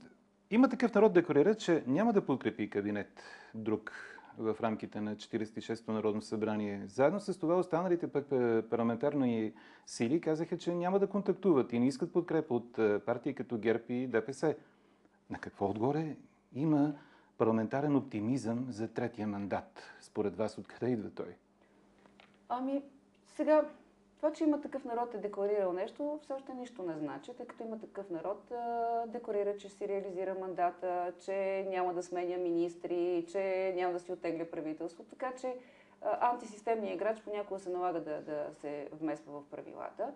има 0.52 0.70
такъв 0.70 0.94
народ 0.94 1.14
декларира, 1.14 1.56
че 1.56 1.84
няма 1.88 2.14
да 2.14 2.26
подкрепи 2.26 2.70
кабинет 2.70 3.24
друг 3.56 3.92
в 4.38 4.56
рамките 4.62 5.02
на 5.02 5.16
46-то 5.16 5.92
Народно 5.92 6.22
събрание. 6.22 6.84
Заедно 6.88 7.20
с 7.20 7.40
това 7.40 7.56
останалите 7.56 8.08
пък 8.08 8.32
е, 8.32 8.62
парламентарни 8.70 9.54
сили 9.86 10.22
казаха, 10.22 10.58
че 10.58 10.76
няма 10.76 11.00
да 11.00 11.08
контактуват 11.08 11.74
и 11.74 11.80
не 11.80 11.88
искат 11.88 12.14
подкрепа 12.14 12.54
от 12.54 12.78
е, 12.78 13.00
партии 13.00 13.36
като 13.36 13.58
ГЕРБ 13.58 13.84
и 13.90 14.08
ДПС. 14.08 14.56
На 15.30 15.40
какво 15.40 15.70
отгоре 15.70 16.16
има 16.54 16.94
парламентарен 17.38 17.96
оптимизъм 17.96 18.66
за 18.70 18.88
третия 18.88 19.28
мандат? 19.28 19.82
Според 20.00 20.36
вас 20.36 20.58
откъде 20.58 20.92
идва 20.92 21.10
той? 21.10 21.36
Ами, 22.50 22.84
сега 23.28 23.70
това, 24.20 24.34
че 24.34 24.44
има 24.44 24.62
такъв 24.62 24.86
народ 24.86 25.14
е 25.14 25.18
декларирал 25.18 25.74
нещо, 25.74 26.20
все 26.24 26.34
още 26.34 26.54
нищо 26.54 26.84
не 26.84 26.98
значи, 26.98 27.32
тъй 27.38 27.46
като 27.46 27.64
има 27.64 27.80
такъв 27.80 28.10
народ, 28.10 28.52
декларира, 29.08 29.58
че 29.58 29.70
си 29.70 29.88
реализира 29.88 30.36
мандата, 30.40 31.14
че 31.26 31.66
няма 31.70 31.94
да 31.94 32.04
сменя 32.04 32.38
министри, 32.38 33.26
че 33.32 33.74
няма 33.76 33.94
да 33.94 34.00
си 34.00 34.12
оттегля 34.12 34.46
правителство. 34.46 35.04
Така 35.04 35.32
че 35.42 35.56
антисистемният 36.02 36.96
играч 36.96 37.22
понякога 37.22 37.60
се 37.60 37.70
налага 37.70 38.00
да, 38.00 38.22
да 38.22 38.48
се 38.54 38.88
вмесва 39.02 39.42
в 39.42 39.44
правилата. 39.52 40.12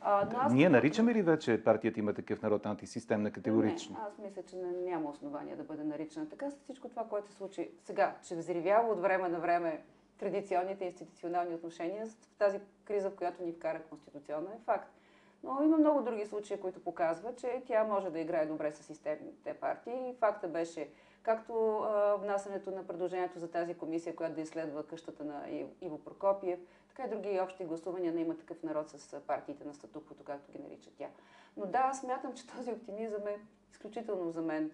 А, 0.00 0.28
но 0.32 0.38
аз... 0.38 0.52
Ние 0.52 0.68
наричаме 0.68 1.14
ли 1.14 1.22
вече 1.22 1.64
партията 1.64 2.00
има 2.00 2.14
такъв 2.14 2.42
народ 2.42 2.66
антисистемна 2.66 3.30
категорично? 3.30 3.96
Не, 3.96 4.06
аз 4.08 4.18
мисля, 4.18 4.42
че 4.42 4.56
няма 4.56 5.10
основания 5.10 5.56
да 5.56 5.62
бъде 5.62 5.84
наричана 5.84 6.28
така. 6.28 6.50
С 6.50 6.56
всичко 6.64 6.88
това, 6.88 7.04
което 7.04 7.28
се 7.28 7.36
случи 7.36 7.70
сега, 7.84 8.14
че 8.28 8.36
взривява 8.36 8.92
от 8.92 9.00
време 9.00 9.28
на 9.28 9.38
време 9.38 9.82
традиционните 10.18 10.84
институционални 10.84 11.54
отношения 11.54 12.06
в 12.06 12.38
тази 12.38 12.60
криза, 12.84 13.10
в 13.10 13.16
която 13.16 13.42
ни 13.42 13.52
вкара 13.52 13.82
конституционно, 13.82 14.48
е 14.48 14.64
факт. 14.64 14.92
Но 15.42 15.62
има 15.62 15.78
много 15.78 16.02
други 16.02 16.26
случаи, 16.26 16.60
които 16.60 16.84
показват, 16.84 17.38
че 17.38 17.62
тя 17.66 17.84
може 17.84 18.10
да 18.10 18.20
играе 18.20 18.46
добре 18.46 18.72
с 18.72 18.82
системните 18.82 19.54
партии. 19.54 20.14
Факта 20.20 20.48
беше 20.48 20.88
както 21.22 21.78
а, 21.78 22.16
внасянето 22.16 22.70
на 22.70 22.86
предложението 22.86 23.38
за 23.38 23.50
тази 23.50 23.74
комисия, 23.74 24.16
която 24.16 24.34
да 24.34 24.40
изследва 24.40 24.82
къщата 24.82 25.24
на 25.24 25.44
Иво 25.80 25.98
Прокопиев, 25.98 26.60
така 26.88 27.04
и 27.04 27.10
други 27.10 27.40
общи 27.40 27.64
гласувания 27.64 28.12
на 28.12 28.20
има 28.20 28.36
такъв 28.36 28.62
народ 28.62 28.90
с 28.90 29.20
партиите 29.20 29.64
на 29.64 29.74
статуквото, 29.74 30.24
както 30.24 30.52
ги 30.52 30.58
нарича 30.58 30.90
тя. 30.98 31.06
Но 31.56 31.66
да, 31.66 31.92
смятам, 31.94 32.34
че 32.34 32.46
този 32.46 32.72
оптимизъм 32.72 33.26
е 33.26 33.40
изключително 33.72 34.30
за 34.30 34.42
мен 34.42 34.70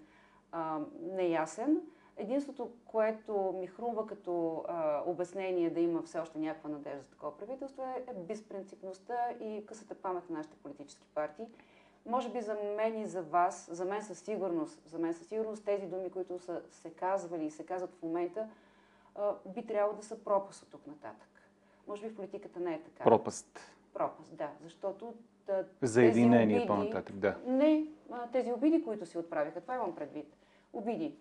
а, 0.53 0.79
неясен. 1.01 1.81
Единството, 2.17 2.71
което 2.85 3.55
ми 3.61 3.67
хрумва 3.67 4.07
като 4.07 4.65
а, 4.69 5.03
обяснение 5.07 5.71
да 5.71 5.81
има 5.81 6.03
все 6.03 6.19
още 6.19 6.39
някаква 6.39 6.71
надежда 6.71 7.03
за 7.03 7.11
такова 7.11 7.39
правителство 7.39 7.83
е, 7.83 8.11
е 8.11 8.15
безпринципността 8.15 9.15
и 9.41 9.67
късата 9.67 9.95
памет 9.95 10.31
на 10.31 10.37
нашите 10.37 10.57
политически 10.57 11.07
партии. 11.15 11.47
Може 12.07 12.33
би 12.33 12.41
за 12.41 12.55
мен 12.77 13.01
и 13.01 13.07
за 13.07 13.23
вас, 13.23 13.69
за 13.73 13.85
мен 13.85 14.03
със 14.03 14.19
сигурност, 14.19 14.83
за 14.87 14.99
мен 14.99 15.15
със 15.15 15.27
сигурност 15.27 15.65
тези 15.65 15.87
думи, 15.87 16.11
които 16.11 16.39
са 16.39 16.63
се 16.71 16.91
казвали 16.91 17.45
и 17.45 17.51
се 17.51 17.67
казват 17.67 17.95
в 17.95 18.03
момента, 18.03 18.49
а, 19.15 19.35
би 19.47 19.67
трябвало 19.67 19.97
да 19.97 20.03
са 20.03 20.25
пропаст 20.25 20.63
от 20.63 20.71
тук 20.71 20.87
нататък. 20.87 21.29
Може 21.89 22.03
би 22.03 22.09
в 22.09 22.17
политиката 22.17 22.61
не 22.61 22.75
е 22.75 22.83
така. 22.83 23.05
Пропаст. 23.05 23.59
Пропаст, 23.95 24.37
да. 24.37 24.51
Защото 24.63 25.15
да, 25.47 25.65
За 25.83 26.05
единение 26.05 26.67
по-нататък, 26.67 27.17
да. 27.17 27.37
Не, 27.47 27.87
тези 28.33 28.53
обиди, 28.53 28.85
които 28.85 29.07
си 29.07 29.19
отправиха, 29.19 29.61
това 29.61 29.75
имам 29.75 29.95
предвид. 29.95 30.37
Обиди. 30.73 31.17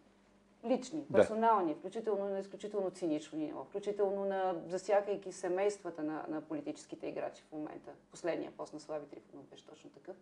Лични, 0.65 1.05
Да. 1.09 1.17
персонални, 1.17 1.75
включително 1.75 2.29
на 2.29 2.39
изключително 2.39 2.89
цинично 2.89 3.39
ниво, 3.39 3.63
включително 3.63 4.25
на 4.25 4.55
засякайки 4.67 5.31
семействата 5.31 6.03
на, 6.03 6.25
на 6.27 6.41
политическите 6.41 7.07
играчи 7.07 7.43
в 7.43 7.51
момента. 7.51 7.91
Последния 8.11 8.51
пост 8.51 8.73
на 8.73 8.79
Слави 8.79 9.05
Трифонов 9.05 9.45
беше 9.45 9.65
точно 9.65 9.89
такъв. 9.89 10.15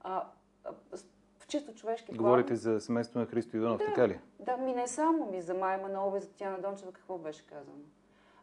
А, 0.00 0.24
в 1.38 1.46
чисто 1.48 1.74
човешки 1.74 2.06
план... 2.06 2.16
Говорите 2.18 2.56
за 2.56 2.80
семейство 2.80 3.18
на 3.20 3.26
Христо 3.26 3.56
Иванов, 3.56 3.78
Да. 3.78 3.84
така 3.84 4.08
ли? 4.08 4.20
Да, 4.40 4.56
ми 4.56 4.72
не 4.72 4.88
само 4.88 5.26
ми 5.26 5.42
за 5.42 5.54
Майя 5.54 5.78
Манолова 5.78 6.18
и 6.18 6.20
за 6.20 6.28
Тяна 6.28 6.58
Дончева, 6.60 6.92
какво 6.92 7.18
беше 7.18 7.46
казано. 7.46 7.78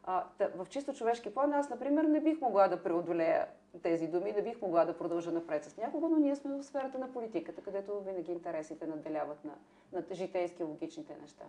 А, 0.04 0.24
та, 0.38 0.50
в 0.56 0.68
чисто 0.70 0.94
човешки 0.94 1.34
план 1.34 1.54
аз, 1.54 1.70
например, 1.70 2.04
не 2.04 2.22
бих 2.22 2.42
могла 2.42 2.68
да 2.68 2.84
преодолея 2.84 3.48
тези 3.82 4.08
думи, 4.08 4.32
не 4.32 4.42
бих 4.42 4.62
могла 4.62 4.86
да 4.86 4.98
продължа 4.98 5.32
напред 5.32 5.64
с 5.64 5.78
някого, 5.78 6.10
но 6.10 6.18
ние 6.18 6.36
сме 6.36 6.58
в 6.58 6.64
сферата 6.64 7.00
на 7.00 7.14
политиката, 7.14 7.62
където 7.62 8.00
винаги 8.00 8.32
интересите 8.32 8.88
наделяват 8.88 9.46
на, 9.46 9.54
на 9.94 10.16
житейски 10.16 10.64
логичните 10.64 11.16
неща. 11.22 11.46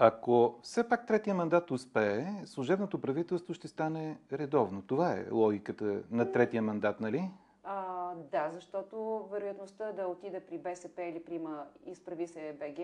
Ако 0.00 0.58
все 0.62 0.88
пак 0.88 1.06
третия 1.06 1.34
мандат 1.34 1.70
успее, 1.70 2.26
служебното 2.44 3.00
правителство 3.00 3.54
ще 3.54 3.68
стане 3.68 4.18
редовно. 4.32 4.82
Това 4.82 5.12
е 5.12 5.30
логиката 5.30 6.02
на 6.10 6.32
третия 6.32 6.62
мандат, 6.62 7.00
нали? 7.00 7.30
А, 7.64 8.14
да, 8.14 8.50
защото 8.54 9.28
вероятността 9.32 9.92
да 9.92 10.06
отиде 10.06 10.40
при 10.40 10.58
БСП 10.58 11.02
или 11.02 11.24
при 11.24 11.34
има 11.34 11.66
изправи 11.86 12.26
се 12.26 12.56
БГ 12.60 12.78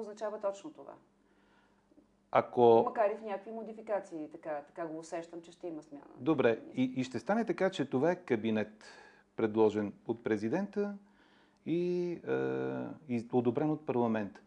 означава 0.00 0.40
точно 0.40 0.72
това. 0.72 0.92
Ако... 2.30 2.82
Макар 2.84 3.10
и 3.10 3.16
в 3.16 3.22
някакви 3.22 3.50
модификации, 3.50 4.28
така, 4.32 4.60
така 4.66 4.86
го 4.86 4.98
усещам, 4.98 5.42
че 5.42 5.52
ще 5.52 5.66
има 5.66 5.82
смяна. 5.82 6.04
Добре, 6.16 6.58
и, 6.74 6.82
и 6.96 7.04
ще 7.04 7.18
стане 7.18 7.44
така, 7.44 7.70
че 7.70 7.84
това 7.84 8.10
е 8.10 8.16
кабинет, 8.16 8.84
предложен 9.36 9.92
от 10.06 10.24
президента 10.24 10.94
и, 11.66 12.12
е, 12.28 13.14
и 13.14 13.26
одобрен 13.32 13.70
от 13.70 13.86
парламент. 13.86 14.42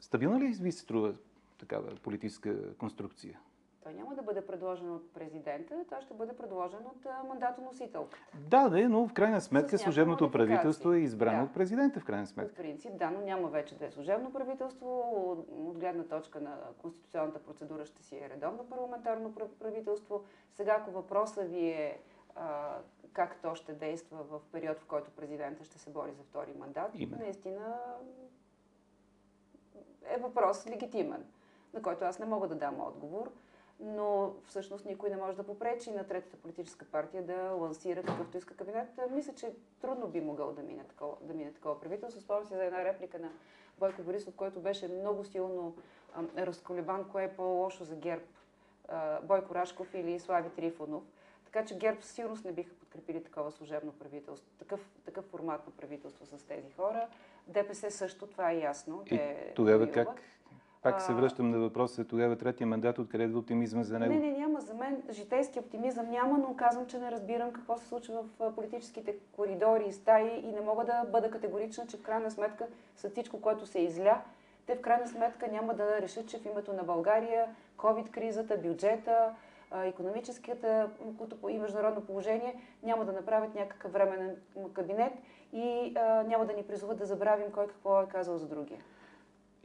Стабилна 0.00 0.40
ли 0.40 0.46
ви 0.46 0.72
се 0.72 0.78
струва 0.78 1.14
такава 1.58 1.96
политическа 1.96 2.74
конструкция? 2.74 3.40
Той 3.82 3.94
няма 3.94 4.14
да 4.14 4.22
бъде 4.22 4.46
предложен 4.46 4.90
от 4.90 5.12
президента, 5.12 5.84
той 5.88 6.00
ще 6.00 6.14
бъде 6.14 6.32
предложен 6.32 6.80
от 6.86 7.06
а, 7.06 7.22
мандатоносителката. 7.24 8.24
Да, 8.48 8.68
да, 8.68 8.88
но 8.88 9.08
в 9.08 9.12
крайна 9.12 9.40
сметка 9.40 9.78
служебното 9.78 10.30
правителство 10.30 10.92
е 10.92 10.98
избрано 10.98 11.38
Да. 11.38 11.44
от 11.44 11.54
президента, 11.54 12.00
в 12.00 12.04
крайна 12.04 12.26
сметка. 12.26 12.54
принцип, 12.54 12.96
да, 12.96 13.10
но 13.10 13.20
няма 13.20 13.48
вече 13.48 13.78
да 13.78 13.86
е 13.86 13.90
служебно 13.90 14.32
правителство. 14.32 15.12
От- 15.16 15.78
гледна 15.78 16.04
точка 16.04 16.40
на 16.40 16.58
конституционната 16.78 17.38
процедура 17.38 17.86
ще 17.86 18.02
си 18.02 18.16
е 18.16 18.28
редовно 18.28 18.64
парламентарно 18.64 19.34
пра- 19.34 19.48
правителство. 19.58 20.24
Сега, 20.52 20.76
ако 20.80 20.90
въпросът 20.90 21.50
ви 21.50 21.68
е 21.68 21.98
а, 22.36 22.76
как 23.12 23.36
то 23.36 23.54
ще 23.54 23.72
действа 23.72 24.18
в 24.22 24.40
период, 24.52 24.78
в 24.78 24.86
който 24.86 25.10
президента 25.10 25.64
ще 25.64 25.78
се 25.78 25.90
бори 25.90 26.12
за 26.12 26.22
втори 26.22 26.52
мандат, 26.58 26.90
Именно. 26.94 27.22
наистина 27.22 27.78
е 30.06 30.16
въпрос 30.16 30.66
легитимен, 30.66 31.24
на 31.74 31.82
който 31.82 32.04
аз 32.04 32.18
не 32.18 32.26
мога 32.26 32.48
да 32.48 32.54
дам 32.54 32.80
отговор. 32.80 33.30
Но 33.84 34.34
всъщност 34.46 34.84
никой 34.84 35.10
не 35.10 35.16
може 35.16 35.36
да 35.36 35.42
попречи 35.42 35.90
на 35.90 36.04
третата 36.04 36.36
политическа 36.36 36.84
партия 36.84 37.22
да 37.22 37.50
лансира 37.50 38.02
какъвто 38.02 38.38
иска 38.38 38.54
кабинет. 38.54 38.88
Мисля, 39.10 39.34
че 39.34 39.52
трудно 39.80 40.08
би 40.08 40.20
могъл 40.20 40.52
да 40.52 40.62
мине 40.62 40.84
такова, 40.84 41.16
да 41.20 41.34
мине 41.34 41.52
такова 41.52 41.80
правителство. 41.80 42.20
Спомням 42.20 42.46
си 42.46 42.54
за 42.54 42.64
една 42.64 42.84
реплика 42.84 43.18
на 43.18 43.30
Бойко 43.78 44.02
Борисов, 44.02 44.34
който 44.34 44.60
беше 44.60 44.88
много 44.88 45.24
силно 45.24 45.76
ам, 46.14 46.30
разколебан, 46.38 47.08
кое 47.08 47.24
е 47.24 47.36
по-лошо 47.36 47.84
за 47.84 47.96
ГЕРБ. 47.96 48.24
А, 48.88 49.20
Бойко 49.20 49.54
Рашков 49.54 49.94
или 49.94 50.18
Слави 50.18 50.50
Трифонов. 50.50 51.02
Така 51.44 51.64
че 51.64 51.78
ГЕРБ 51.78 52.02
със 52.02 52.10
сигурност 52.10 52.44
не 52.44 52.52
биха 52.52 52.74
подкрепили 52.74 53.24
такова 53.24 53.52
служебно 53.52 53.92
правителство, 53.92 54.50
такъв, 54.58 54.90
такъв 55.04 55.24
формат 55.24 55.66
на 55.66 55.72
правителство 55.72 56.26
с 56.26 56.44
тези 56.44 56.70
хора. 56.70 57.08
ДПС 57.46 57.90
също, 57.90 58.26
това 58.26 58.50
е 58.50 58.58
ясно. 58.58 59.02
И 59.06 59.08
те 59.08 59.52
тогава 59.54 59.90
как? 59.90 60.22
Пак 60.82 61.02
се 61.02 61.12
връщам 61.12 61.50
на 61.50 61.58
въпроса, 61.58 62.04
тогава 62.04 62.36
третия 62.36 62.66
мандат, 62.66 62.98
откъде 62.98 63.24
идва 63.24 63.38
оптимизма 63.38 63.82
за 63.82 63.98
него? 63.98 64.14
Не, 64.14 64.20
не, 64.20 64.38
няма. 64.38 64.60
За 64.60 64.74
мен 64.74 65.02
житейски 65.10 65.58
оптимизъм 65.58 66.10
няма, 66.10 66.38
но 66.38 66.56
казвам, 66.56 66.86
че 66.86 66.98
не 66.98 67.10
разбирам 67.10 67.52
какво 67.52 67.76
се 67.76 67.86
случва 67.86 68.24
в 68.38 68.54
политическите 68.54 69.16
коридори 69.32 69.84
и 69.88 69.92
стаи 69.92 70.40
и 70.44 70.52
не 70.52 70.60
мога 70.60 70.84
да 70.84 71.04
бъда 71.12 71.30
категорична, 71.30 71.86
че 71.86 71.96
в 71.96 72.02
крайна 72.02 72.30
сметка 72.30 72.66
след 72.96 73.12
всичко, 73.12 73.40
което 73.40 73.66
се 73.66 73.78
изля, 73.78 74.20
те 74.66 74.74
в 74.74 74.80
крайна 74.80 75.08
сметка 75.08 75.48
няма 75.48 75.74
да 75.74 76.00
решат, 76.00 76.28
че 76.28 76.38
в 76.38 76.46
името 76.46 76.72
на 76.72 76.82
България, 76.82 77.46
COVID-кризата, 77.76 78.58
бюджета, 78.58 79.34
економическата 79.84 80.90
и 81.48 81.58
международно 81.58 82.00
положение 82.00 82.54
няма 82.82 83.04
да 83.04 83.12
направят 83.12 83.54
някакъв 83.54 83.92
временен 83.92 84.36
кабинет 84.72 85.12
и 85.52 85.92
а, 85.96 86.22
няма 86.22 86.46
да 86.46 86.52
ни 86.52 86.62
призоват 86.62 86.98
да 86.98 87.06
забравим 87.06 87.52
кой 87.52 87.66
какво 87.66 88.02
е 88.02 88.06
казал 88.08 88.38
за 88.38 88.48
другия. 88.48 88.80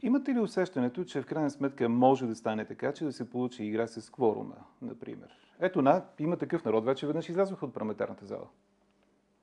Имате 0.02 0.34
ли 0.34 0.40
усещането, 0.40 1.04
че 1.04 1.22
в 1.22 1.26
крайна 1.26 1.50
сметка 1.50 1.88
може 1.88 2.26
да 2.26 2.34
стане 2.34 2.64
така, 2.64 2.92
че 2.92 3.04
да 3.04 3.12
се 3.12 3.30
получи 3.30 3.64
игра 3.64 3.86
с 3.86 4.10
кворума, 4.10 4.56
например? 4.82 5.28
Ето 5.60 5.82
на, 5.82 6.04
има 6.18 6.36
такъв 6.36 6.64
народ, 6.64 6.84
вече 6.84 7.06
веднъж 7.06 7.28
излязоха 7.28 7.66
от 7.66 7.74
парламентарната 7.74 8.26
зала. 8.26 8.46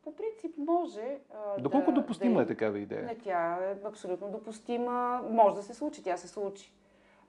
По 0.03 0.15
принцип 0.15 0.57
може. 0.57 1.19
а, 1.33 1.61
Доколко 1.61 1.91
да, 1.91 2.01
допустима 2.01 2.35
да 2.35 2.41
е 2.41 2.47
такава 2.47 2.79
идея? 2.79 3.03
Не, 3.03 3.17
тя 3.17 3.57
е 3.71 3.87
абсолютно 3.87 4.31
допустима. 4.31 5.21
Може 5.29 5.55
да 5.55 5.63
се 5.63 5.73
случи, 5.73 6.03
тя 6.03 6.17
се 6.17 6.27
случи. 6.27 6.73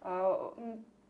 А, 0.02 0.34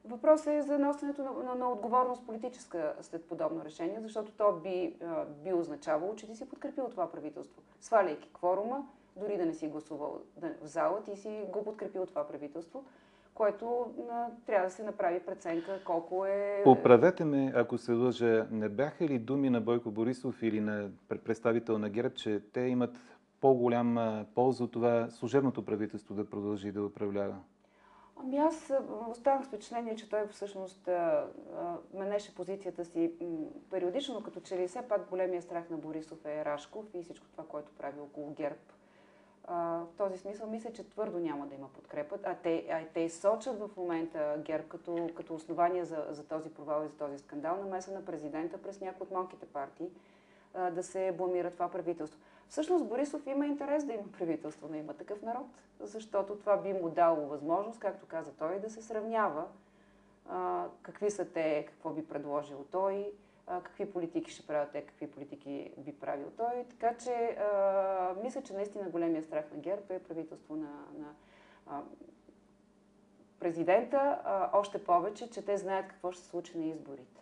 Въпросът 0.05 0.47
е 0.47 0.63
за 0.63 0.79
носенето 0.79 1.23
на, 1.23 1.33
на, 1.33 1.55
на 1.55 1.73
отговорност 1.73 2.27
политическа 2.27 2.95
след 3.01 3.25
подобно 3.25 3.65
решение, 3.65 4.01
защото 4.01 4.33
то 4.33 4.53
би, 4.53 4.97
а, 5.05 5.25
би 5.25 5.53
означавало, 5.53 6.15
че 6.17 6.27
ти 6.27 6.37
си 6.37 6.49
подкрепил 6.49 6.89
това 6.91 7.11
правителство. 7.13 7.63
Сваляйки 7.81 8.31
кворума, 8.33 8.87
дори 9.17 9.37
да 9.37 9.47
не 9.47 9.55
си 9.55 9.69
гласувал 9.69 10.21
в 10.63 10.67
зала, 10.67 11.03
ти 11.03 11.17
си 11.17 11.45
го 11.53 11.65
подкрепил 11.65 12.07
това 12.07 12.29
правителство, 12.29 12.85
което 13.35 13.95
а, 14.11 14.27
трябва 14.47 14.67
да 14.67 14.75
се 14.75 14.83
направи 14.83 15.21
преценка 15.21 15.81
колко 15.85 16.27
е... 16.27 16.61
Поправете 16.65 17.25
ме, 17.25 17.53
ако 17.57 17.79
се 17.79 17.93
лъжа, 17.93 18.47
не 18.51 18.69
бяха 18.69 19.05
ли 19.05 19.19
думи 19.19 19.51
на 19.51 19.61
Бойко 19.61 19.91
Борисов 19.91 20.43
или 20.43 20.61
на 20.61 20.91
пр- 21.09 21.19
представител 21.19 21.79
на 21.79 21.89
ГЕРБ, 21.89 22.15
че 22.15 22.41
те 22.53 22.61
имат 22.61 22.97
по-голяма 23.41 24.27
полза 24.35 24.65
от 24.65 24.73
това 24.73 25.11
служебното 25.11 25.65
правителство 25.65 26.15
да 26.15 26.31
продължи 26.31 26.73
да 26.73 26.85
управлява? 26.85 27.37
Ами 28.17 28.39
аз 28.39 28.71
а, 28.71 28.83
останах 29.11 29.45
с 29.45 29.49
впечатление, 29.49 29.97
че 29.97 30.09
той 30.09 30.27
всъщност 30.27 30.89
а, 30.89 31.27
а, 31.57 31.77
менеше 31.95 32.35
позицията 32.35 32.85
си 32.85 33.13
м, 33.21 33.27
периодично, 33.71 34.23
като 34.23 34.41
че 34.41 34.59
ли 34.59 34.69
все 34.69 34.83
пак 34.89 35.09
големия 35.11 35.43
страх 35.43 35.71
на 35.71 35.77
Борисов 35.77 36.25
е 36.25 36.45
Рашков 36.45 36.85
и 36.95 37.03
всичко 37.03 37.27
това, 37.29 37.45
което 37.45 37.73
прави 37.79 38.01
около 38.01 38.31
ГЕРБ. 38.31 38.57
В 39.49 39.87
този 39.97 40.19
смисъл 40.19 40.51
мисля, 40.51 40.73
че 40.73 40.89
твърдо 40.89 41.19
няма 41.19 41.47
да 41.47 41.55
има 41.55 41.69
подкрепа. 41.69 42.19
А 42.25 42.35
те, 42.35 42.67
а 42.71 42.85
те 42.95 43.11
сочат 43.11 43.59
в 43.59 43.71
момента 43.77 44.37
ГЕРБ 44.39 44.65
като, 44.69 45.11
като 45.17 45.35
основание 45.35 45.85
за, 45.85 46.07
за 46.11 46.25
този 46.25 46.51
провал 46.55 46.85
и 46.85 46.89
за 46.89 46.97
този 46.97 47.19
скандал, 47.19 47.57
намеса 47.57 47.93
на 47.93 48.05
президента 48.05 48.63
през 48.63 48.81
някои 48.81 49.05
от 49.05 49.11
малките 49.11 49.47
партии 49.47 49.91
а, 50.55 50.71
да 50.71 50.83
се 50.83 51.13
бламира 51.13 51.51
това 51.51 51.69
правителство. 51.69 52.21
Всъщност 52.49 52.89
Борисов 52.89 53.27
има 53.27 53.47
интерес 53.47 53.85
да 53.85 53.93
има 53.93 54.13
правителство, 54.19 54.69
да 54.69 54.77
има 54.77 54.95
такъв 54.95 55.23
народ, 55.23 55.47
защото 55.81 56.37
това 56.37 56.57
би 56.57 56.73
му 56.73 56.89
дало 56.89 57.27
възможност, 57.27 57.81
както 57.81 58.07
каза 58.07 58.33
той, 58.33 58.59
да 58.59 58.71
се 58.71 58.83
сравнява 58.83 59.45
а, 60.29 60.67
какви 60.83 61.11
са 61.11 61.25
те, 61.25 61.65
какво 61.69 61.91
би 61.91 62.07
предложил 62.07 62.65
той, 62.71 63.13
а, 63.47 63.61
какви 63.61 63.93
политики 63.93 64.31
ще 64.31 64.47
правят 64.47 64.71
те, 64.73 64.83
какви 64.83 65.11
политики 65.11 65.71
би 65.79 65.93
правил 65.93 66.27
той. 66.37 66.65
Така 66.71 66.95
че 66.95 67.11
а, 67.11 68.15
мисля, 68.23 68.43
че 68.43 68.55
наистина 68.55 68.89
големия 68.91 69.23
страх 69.23 69.45
на 69.55 69.59
ГЕРБ 69.59 69.95
е 69.95 69.99
правителство 69.99 70.57
на, 70.57 70.71
на 70.99 71.15
а, 71.67 71.83
президента, 73.41 74.21
а, 74.25 74.51
още 74.53 74.85
повече, 74.85 75.31
че 75.31 75.45
те 75.45 75.57
знаят 75.57 75.89
какво 75.89 76.13
ще 76.13 76.23
се 76.23 76.29
случи 76.29 76.59
на 76.59 76.65
изборите. 76.65 77.21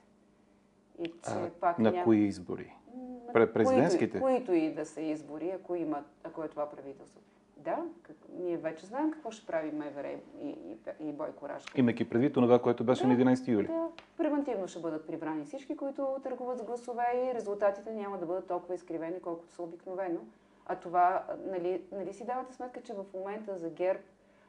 И 0.98 1.06
че 1.06 1.30
А, 1.30 1.50
пак 1.60 1.78
на 1.78 1.92
ня- 1.92 2.04
кои 2.04 2.18
избори? 2.18 2.74
на 2.96 3.32
Пре- 3.32 3.52
президентските? 3.52 4.20
Които, 4.20 4.46
които 4.46 4.52
и 4.52 4.74
да 4.74 4.86
са 4.86 5.00
избори, 5.00 5.50
ако, 5.50 5.74
има, 5.74 6.04
ако 6.24 6.44
е 6.44 6.48
това 6.48 6.70
правителство. 6.70 7.20
Да, 7.56 7.84
как, 8.02 8.16
ние 8.32 8.56
вече 8.56 8.86
знаем 8.86 9.10
какво 9.10 9.30
ще 9.30 9.46
прави 9.46 9.70
МВР 9.70 10.08
и, 10.42 10.48
и, 10.48 10.78
и 11.08 11.12
Бойко 11.12 11.48
Рашков. 11.48 11.78
Имайки 11.78 12.08
предвид 12.08 12.34
това, 12.34 12.58
което 12.58 12.84
беше 12.84 13.02
Да, 13.02 13.08
на 13.08 13.16
11 13.16 13.48
юли. 13.48 13.66
Да, 13.66 13.88
превентивно 14.16 14.68
ще 14.68 14.78
бъдат 14.78 15.06
прибрани 15.06 15.44
всички, 15.44 15.76
които 15.76 16.16
търгуват 16.22 16.58
с 16.58 16.62
гласове 16.62 17.30
и 17.30 17.34
резултатите 17.34 17.92
няма 17.92 18.18
да 18.18 18.26
бъдат 18.26 18.46
толкова 18.46 18.74
изкривени, 18.74 19.20
колкото 19.20 19.52
са 19.52 19.62
обикновено. 19.62 20.20
А 20.66 20.76
това, 20.76 21.24
нали, 21.46 21.82
нали 21.92 22.12
си 22.12 22.26
давате 22.26 22.54
сметка, 22.54 22.82
че 22.82 22.92
в 22.92 23.04
момента 23.14 23.58
за 23.58 23.70
ГЕРБ, 23.70 24.00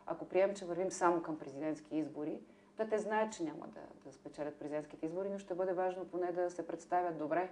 ако 0.06 0.26
приемем, 0.26 0.56
че 0.56 0.66
вървим 0.66 0.92
само 0.92 1.22
към 1.22 1.40
президентски 1.40 1.98
избори, 1.98 2.40
да 2.78 2.88
те 2.88 2.98
знаят, 2.98 3.34
че 3.34 3.44
няма 3.44 3.68
да, 3.68 3.82
да 4.06 4.14
спечелят 4.14 4.56
президентските 4.56 5.06
избори, 5.06 5.30
но 5.30 5.40
ще 5.40 5.54
бъде 5.54 5.74
важно 5.74 6.06
поне 6.06 6.32
да 6.32 6.50
се 6.52 6.68
представят 6.68 7.18
добре, 7.18 7.50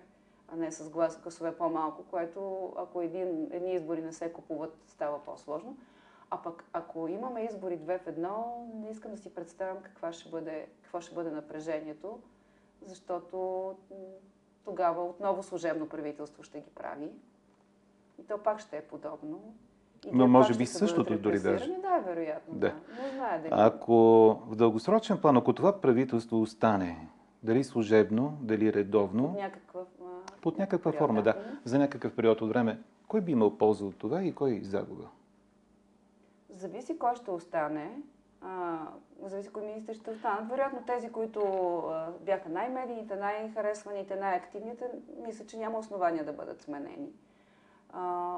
а 0.54 0.56
не 0.56 0.72
с 0.72 0.90
глас, 0.90 1.20
гласове 1.22 1.56
по-малко, 1.56 2.04
което 2.04 2.74
ако 2.78 3.02
един, 3.02 3.48
едни 3.52 3.74
избори 3.74 4.02
не 4.02 4.14
се 4.14 4.34
купуват, 4.34 4.78
става 4.88 5.24
по-сложно. 5.26 5.78
А 6.30 6.38
пък 6.38 6.64
ако 6.74 7.08
имаме 7.08 7.42
избори 7.42 7.78
две 7.78 7.98
в 7.98 8.08
едно, 8.08 8.68
не 8.76 8.90
искам 8.90 9.12
да 9.12 9.18
си 9.18 9.36
представям 9.36 9.78
каква 9.84 10.14
ще 10.14 10.30
бъде, 10.30 10.68
какво 10.82 11.02
ще 11.02 11.16
бъде 11.16 11.32
напрежението, 11.32 12.20
защото 12.86 13.72
тогава 14.66 15.04
отново 15.04 15.44
служебно 15.44 15.90
правителство 15.90 16.44
ще 16.44 16.60
ги 16.60 16.70
прави. 16.76 17.12
И 18.20 18.24
то 18.24 18.38
пак 18.38 18.60
ще 18.60 18.78
е 18.78 18.82
подобно. 18.82 19.54
И 20.06 20.10
Но 20.14 20.28
може 20.28 20.58
би 20.58 20.66
същото 20.66 21.20
дори 21.20 21.40
даже. 21.40 21.78
Да, 21.82 22.00
вероятно. 22.00 22.54
Да. 22.56 22.68
Да. 22.68 23.04
Не 23.04 23.10
знае 23.10 23.40
дали. 23.40 23.52
Ако 23.52 23.94
в 24.48 24.56
дългосрочен 24.56 25.22
план, 25.22 25.38
ако 25.38 25.54
това 25.54 25.82
правителство 25.82 26.42
остане, 26.42 27.08
дали 27.44 27.64
служебно, 27.64 28.38
дали 28.42 28.74
редовно, 28.74 29.36
някаква, 29.38 29.82
а, 29.82 30.03
под 30.42 30.58
някаква 30.58 30.92
период, 30.92 31.00
форма, 31.00 31.22
да, 31.22 31.58
за 31.66 31.80
някакъв 31.80 32.16
период 32.16 32.42
от 32.42 32.50
време, 32.50 32.80
кой 33.08 33.22
би 33.22 33.32
имал 33.32 33.58
полза 33.58 33.86
от 33.86 33.98
това 33.98 34.24
и 34.24 34.36
кой 34.36 34.60
загуба? 34.64 35.08
Зависи 36.50 37.00
кой 37.00 37.16
ще 37.16 37.32
остане. 37.32 38.02
А, 38.42 38.80
зависи 39.26 39.50
кои 39.50 39.66
министри 39.66 39.94
ще 39.96 40.12
останат. 40.12 40.50
Вероятно 40.50 40.84
тези, 40.88 41.12
които 41.12 41.42
а, 41.78 42.12
бяха 42.22 42.50
най-медийните, 42.50 43.16
най-харесваните, 43.16 44.16
най-активните, 44.16 44.86
мисля, 45.26 45.46
че 45.46 45.58
няма 45.58 45.80
основания 45.80 46.26
да 46.26 46.34
бъдат 46.34 46.62
сменени. 46.62 47.10
А, 47.94 48.38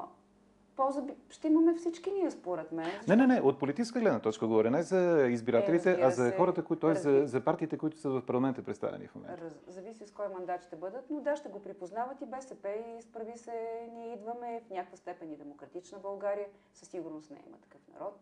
полза 0.76 1.02
ще 1.30 1.48
имаме 1.48 1.74
всички 1.74 2.10
ние, 2.10 2.30
според 2.30 2.72
мен. 2.72 2.90
Не, 3.08 3.16
не, 3.16 3.26
не, 3.26 3.40
от 3.40 3.58
политическа 3.58 4.00
гледна 4.00 4.20
точка 4.20 4.46
говоря, 4.46 4.70
не 4.70 4.82
за 4.82 5.26
избирателите, 5.30 5.90
Е, 5.90 5.98
а 6.02 6.10
за 6.10 6.30
се. 6.30 6.36
хората, 6.36 6.64
които, 6.64 6.86
т.е. 6.86 6.94
за, 6.94 7.22
за 7.26 7.40
партиите, 7.44 7.78
които 7.78 7.98
са 7.98 8.10
в 8.10 8.26
парламента 8.26 8.62
представени 8.62 9.06
в 9.06 9.14
момента. 9.14 9.44
Раз, 9.44 9.52
зависи 9.68 10.06
с 10.06 10.10
кой 10.10 10.28
мандат 10.28 10.62
ще 10.62 10.76
бъдат, 10.76 11.04
но 11.10 11.20
да, 11.20 11.36
ще 11.36 11.48
го 11.48 11.62
припознават 11.62 12.20
и 12.20 12.26
БСП 12.26 12.68
и 12.68 13.02
справи 13.02 13.32
се, 13.36 13.88
ние 13.94 14.12
идваме 14.14 14.62
в 14.66 14.70
някаква 14.70 14.96
степен 14.96 15.32
и 15.32 15.36
демократична 15.36 15.98
България. 15.98 16.46
Със 16.74 16.88
сигурност 16.88 17.30
не 17.30 17.38
има 17.46 17.56
такъв 17.56 17.80
народ 17.94 18.20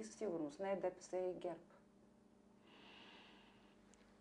и 0.00 0.04
със 0.04 0.14
сигурност 0.14 0.60
не 0.60 0.72
е 0.72 0.76
ДПС 0.76 1.16
и 1.16 1.40
ГЕРБ. 1.40 1.60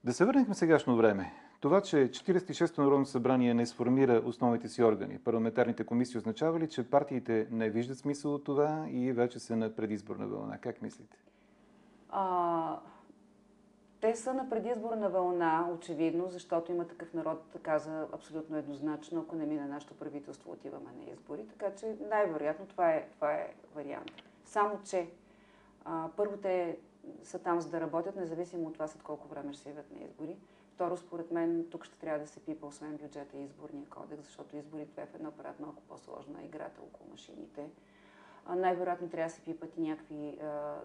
Да 0.03 0.13
се 0.13 0.25
върнем 0.25 0.45
към 0.45 0.53
сегашно 0.53 0.97
време. 0.97 1.33
Това, 1.61 1.81
че 1.81 1.95
46-то 1.95 2.81
Народно 2.81 3.05
събрание 3.05 3.53
не 3.53 3.65
сформира 3.65 4.21
основните 4.25 4.69
си 4.69 4.83
органи, 4.83 5.19
парламентарните 5.19 5.83
комисии, 5.83 6.17
означава 6.17 6.59
ли, 6.59 6.69
че 6.69 6.89
партиите 6.89 7.47
не 7.51 7.69
виждат 7.69 7.97
смисъл 7.97 8.33
от 8.33 8.43
това 8.43 8.85
и 8.89 9.11
вече 9.11 9.39
са 9.39 9.55
на 9.55 9.75
предизборна 9.75 10.27
вълна? 10.27 10.57
Как 10.57 10.81
мислите? 10.81 11.17
А, 12.09 12.79
те 14.01 14.15
са 14.15 14.33
на 14.33 14.49
предизборна 14.49 15.09
вълна, 15.09 15.67
очевидно, 15.73 16.29
защото 16.29 16.71
има 16.71 16.87
такъв 16.87 17.13
народ, 17.13 17.43
каза 17.63 18.07
абсолютно 18.13 18.57
еднозначно, 18.57 19.21
ако 19.21 19.35
не 19.35 19.45
мине 19.45 19.65
нашето 19.65 19.93
правителство, 19.93 20.51
отиваме 20.51 20.91
на 20.97 21.11
избори. 21.13 21.47
Така 21.47 21.75
че 21.75 21.95
най-вероятно 22.09 22.65
това 22.65 22.91
е, 22.91 23.07
това 23.15 23.33
е 23.33 23.53
вариант. 23.75 24.11
Само, 24.45 24.79
че 24.85 25.09
а, 25.85 26.09
първо 26.17 26.37
те 26.37 26.77
са 27.23 27.39
там 27.39 27.61
за 27.61 27.69
да 27.69 27.81
работят, 27.81 28.15
независимо 28.15 28.67
от 28.67 28.73
това 28.73 28.87
след 28.87 29.03
колко 29.03 29.27
време 29.27 29.53
ще 29.53 29.63
се 29.63 29.69
явят 29.69 29.91
на 29.91 30.05
избори. 30.05 30.37
Второ, 30.75 30.97
според 30.97 31.31
мен, 31.31 31.65
тук 31.71 31.85
ще 31.85 31.97
трябва 31.97 32.19
да 32.19 32.27
се 32.27 32.39
пипа, 32.39 32.67
освен 32.67 32.97
бюджета 32.97 33.37
и 33.37 33.43
изборния 33.43 33.85
кодекс, 33.85 34.23
защото 34.23 34.57
изборите 34.57 35.05
в 35.05 35.15
едно 35.15 35.31
правят 35.31 35.59
малко 35.59 35.81
по-сложна 35.81 36.43
играта 36.43 36.81
около 36.81 37.09
машините. 37.09 37.69
Най-вероятно 38.49 39.09
трябва 39.09 39.29
да 39.29 39.35
се 39.35 39.41
пипат 39.41 39.77
и 39.77 39.81
някакви 39.81 40.39
а, 40.41 40.75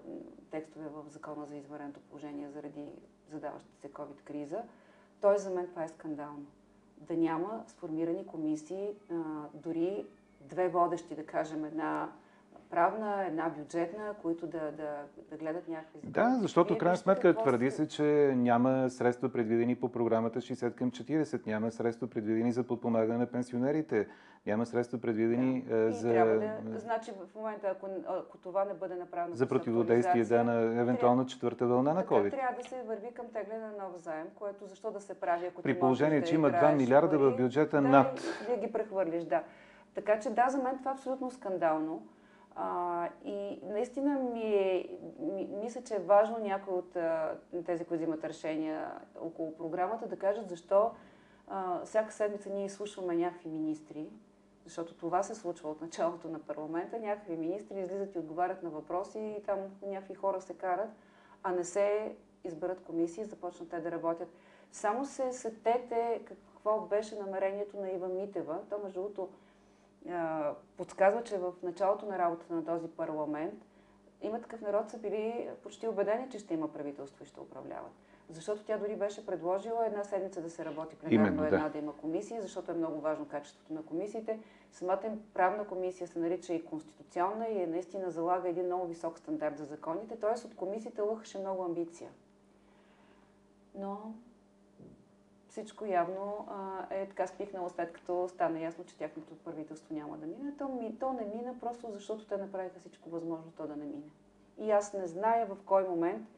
текстове 0.50 0.88
в 0.88 1.04
закона 1.08 1.46
за 1.46 1.56
извънредното 1.56 2.00
положение 2.00 2.50
заради 2.50 2.92
задаващата 3.28 3.80
се 3.80 3.92
COVID-криза. 3.92 4.62
Той 5.20 5.38
за 5.38 5.50
мен 5.50 5.66
това 5.66 5.84
е 5.84 5.88
скандално. 5.88 6.46
Да 6.96 7.16
няма 7.16 7.64
сформирани 7.66 8.26
комисии, 8.26 8.94
а, 9.10 9.14
дори 9.54 10.06
две 10.40 10.68
водещи, 10.68 11.14
да 11.14 11.26
кажем, 11.26 11.64
една 11.64 12.12
правна, 12.70 13.26
една 13.26 13.48
бюджетна, 13.48 14.14
които 14.22 14.46
да, 14.46 14.58
да, 14.58 14.96
да 15.30 15.36
гледат 15.36 15.68
някакви 15.68 15.98
закони. 15.98 16.12
Да, 16.12 16.38
защото 16.42 16.74
в 16.74 16.78
крайна 16.78 16.96
сметка 16.96 17.36
твърди 17.36 17.70
се, 17.70 17.88
че 17.88 18.02
няма 18.36 18.90
средства 18.90 19.28
предвидени 19.28 19.74
по 19.74 19.88
програмата 19.88 20.38
60 20.38 20.74
към 20.74 20.90
40, 20.90 21.46
няма 21.46 21.70
средства 21.70 22.06
предвидени 22.06 22.52
за 22.52 22.62
подпомагане 22.62 23.18
на 23.18 23.26
пенсионерите, 23.26 24.08
няма 24.46 24.66
средства 24.66 24.98
предвидени 24.98 25.62
Да. 25.62 25.76
е, 25.76 25.90
за, 25.92 26.12
трябва 26.12 26.38
да, 26.38 26.78
значи 26.78 27.12
в 27.12 27.34
момента, 27.34 27.68
ако, 27.68 27.88
ако 28.08 28.38
това 28.38 28.64
не 28.64 28.74
бъде 28.74 28.94
направено 28.94 29.36
за 29.36 29.46
противодействие 29.46 30.24
да, 30.24 30.44
на 30.44 30.80
евентуална 30.80 31.26
четвърта 31.26 31.66
вълна 31.66 31.94
на 31.94 32.00
така 32.00 32.14
COVID. 32.14 32.30
трябва 32.30 32.62
да 32.62 32.68
се 32.68 32.82
върви 32.82 33.12
към 33.14 33.26
тегляне 33.32 33.66
на 33.66 33.84
нов 33.84 33.96
заем, 33.96 34.26
което 34.34 34.66
защо 34.66 34.90
да 34.90 35.00
се 35.00 35.14
прави, 35.14 35.46
ако 35.46 35.62
При 35.62 35.78
положение, 35.78 36.18
можеш 36.18 36.28
че 36.28 36.34
има 36.34 36.50
да 36.50 36.56
2 36.56 36.58
играеш 36.58 36.78
милиарда 36.78 37.18
в 37.18 37.30
пари, 37.30 37.42
бюджета 37.42 37.82
да, 37.82 37.88
над. 37.88 38.20
Вие 38.46 38.58
ги 38.58 38.72
прехвърлиш, 38.72 39.24
да. 39.24 39.42
Така 39.94 40.20
че 40.20 40.30
да, 40.30 40.48
за 40.48 40.58
мен 40.58 40.78
това 40.78 40.90
е 40.90 40.94
абсолютно 40.94 41.30
скандално. 41.30 42.06
А, 42.58 43.08
и 43.24 43.60
наистина 43.62 44.18
ми 44.18 44.54
е, 44.54 44.88
ми, 45.18 45.48
мисля, 45.62 45.82
че 45.82 45.94
е 45.94 45.98
важно 45.98 46.38
някои 46.38 46.74
от 46.74 46.96
а, 46.96 47.38
тези, 47.66 47.84
които 47.84 48.02
взимат 48.02 48.24
решения 48.24 48.92
около 49.20 49.56
програмата, 49.56 50.08
да 50.08 50.16
кажат 50.16 50.48
защо 50.48 50.90
а, 51.48 51.84
всяка 51.84 52.12
седмица 52.12 52.50
ние 52.50 52.64
изслушваме 52.64 53.16
някакви 53.16 53.48
министри, 53.48 54.08
защото 54.64 54.94
това 54.94 55.22
се 55.22 55.34
случва 55.34 55.70
от 55.70 55.80
началото 55.80 56.28
на 56.28 56.38
парламента. 56.38 56.98
Някакви 56.98 57.36
министри 57.36 57.80
излизат 57.80 58.14
и 58.14 58.18
отговарят 58.18 58.62
на 58.62 58.70
въпроси 58.70 59.36
и 59.38 59.42
там 59.42 59.58
някакви 59.86 60.14
хора 60.14 60.40
се 60.40 60.54
карат, 60.54 60.90
а 61.42 61.52
не 61.52 61.64
се 61.64 62.16
изберат 62.44 62.80
комисии 62.80 63.22
и 63.22 63.24
започнат 63.24 63.68
те 63.68 63.80
да 63.80 63.90
работят. 63.90 64.28
Само 64.72 65.04
се 65.04 65.32
сетете 65.32 66.20
какво 66.24 66.80
беше 66.80 67.18
намерението 67.18 67.76
на 67.80 67.90
Ива 67.90 68.08
Митева. 68.08 68.58
То, 68.70 68.78
между 68.84 69.00
другото, 69.00 69.28
а, 70.10 70.52
подсказва, 70.76 71.22
че 71.22 71.38
в 71.38 71.52
началото 71.62 72.06
на 72.06 72.18
работата 72.18 72.54
на 72.54 72.64
този 72.64 72.88
парламент 72.88 73.64
има 74.22 74.40
такъв 74.40 74.60
народ 74.60 74.90
са 74.90 74.98
били 74.98 75.48
почти 75.62 75.88
убедени, 75.88 76.30
че 76.30 76.38
ще 76.38 76.54
има 76.54 76.72
правителство 76.72 77.24
и 77.24 77.26
ще 77.26 77.40
управляват. 77.40 77.92
Защото 78.30 78.64
тя 78.64 78.78
дори 78.78 78.96
беше 78.96 79.26
предложила 79.26 79.86
една 79.86 80.04
седмица 80.04 80.42
да 80.42 80.50
се 80.50 80.64
работи 80.64 80.96
пленарно, 80.96 81.26
Именно, 81.26 81.40
да. 81.40 81.46
една 81.46 81.68
да 81.68 81.78
има 81.78 81.96
комисия, 81.96 82.42
защото 82.42 82.70
е 82.70 82.74
много 82.74 83.00
важно 83.00 83.28
качеството 83.28 83.72
на 83.72 83.82
комисиите. 83.82 84.40
Самата 84.72 85.00
им 85.06 85.22
правна 85.34 85.66
комисия 85.66 86.08
се 86.08 86.18
нарича 86.18 86.54
и 86.54 86.64
конституционна 86.64 87.48
и 87.48 87.62
е 87.62 87.66
наистина 87.66 88.10
залага 88.10 88.48
един 88.48 88.66
много 88.66 88.86
висок 88.86 89.18
стандарт 89.18 89.58
за 89.58 89.64
законите, 89.64 90.16
т.е. 90.16 90.46
от 90.46 90.56
комисията 90.56 91.04
лъхаше 91.04 91.38
много 91.38 91.64
амбиция. 91.64 92.10
Но 93.74 94.14
всичко 95.56 95.86
явно 95.86 96.46
а, 96.50 96.86
е 96.90 97.06
така 97.08 97.26
спихнало 97.26 97.68
след 97.68 97.92
като 97.92 98.28
стана 98.28 98.60
ясно, 98.60 98.84
че 98.84 98.96
тяхното 98.96 99.34
правителство 99.44 99.94
няма 99.94 100.16
да 100.16 100.26
мине. 100.26 100.52
То, 100.58 100.68
ми, 100.68 100.98
то 100.98 101.12
не 101.12 101.24
мина 101.36 101.54
просто 101.60 101.90
защото 101.92 102.26
те 102.26 102.36
направиха 102.36 102.80
всичко 102.80 103.10
възможно 103.10 103.52
то 103.56 103.66
да 103.66 103.76
не 103.76 103.84
мине. 103.84 104.02
И 104.58 104.70
аз 104.70 104.92
не 104.92 105.06
зная 105.06 105.46
в 105.46 105.56
кой 105.66 105.88
момент 105.88 106.28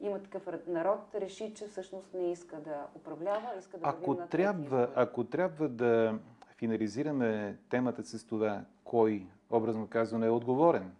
има 0.00 0.18
такъв 0.22 0.66
народ, 0.66 1.00
реши, 1.14 1.54
че 1.54 1.66
всъщност 1.66 2.14
не 2.14 2.32
иска 2.32 2.56
да 2.56 2.86
управлява, 2.94 3.48
иска 3.58 3.78
да 3.78 3.88
Ако 3.88 4.14
на 4.14 4.28
трябва, 4.28 4.88
ако 4.94 5.24
трябва 5.24 5.68
да 5.68 6.18
финализираме 6.56 7.58
темата 7.68 8.04
с 8.04 8.26
това, 8.26 8.64
кой, 8.84 9.26
образно 9.50 9.86
казано, 9.86 10.26
е 10.26 10.30
отговорен 10.30 10.92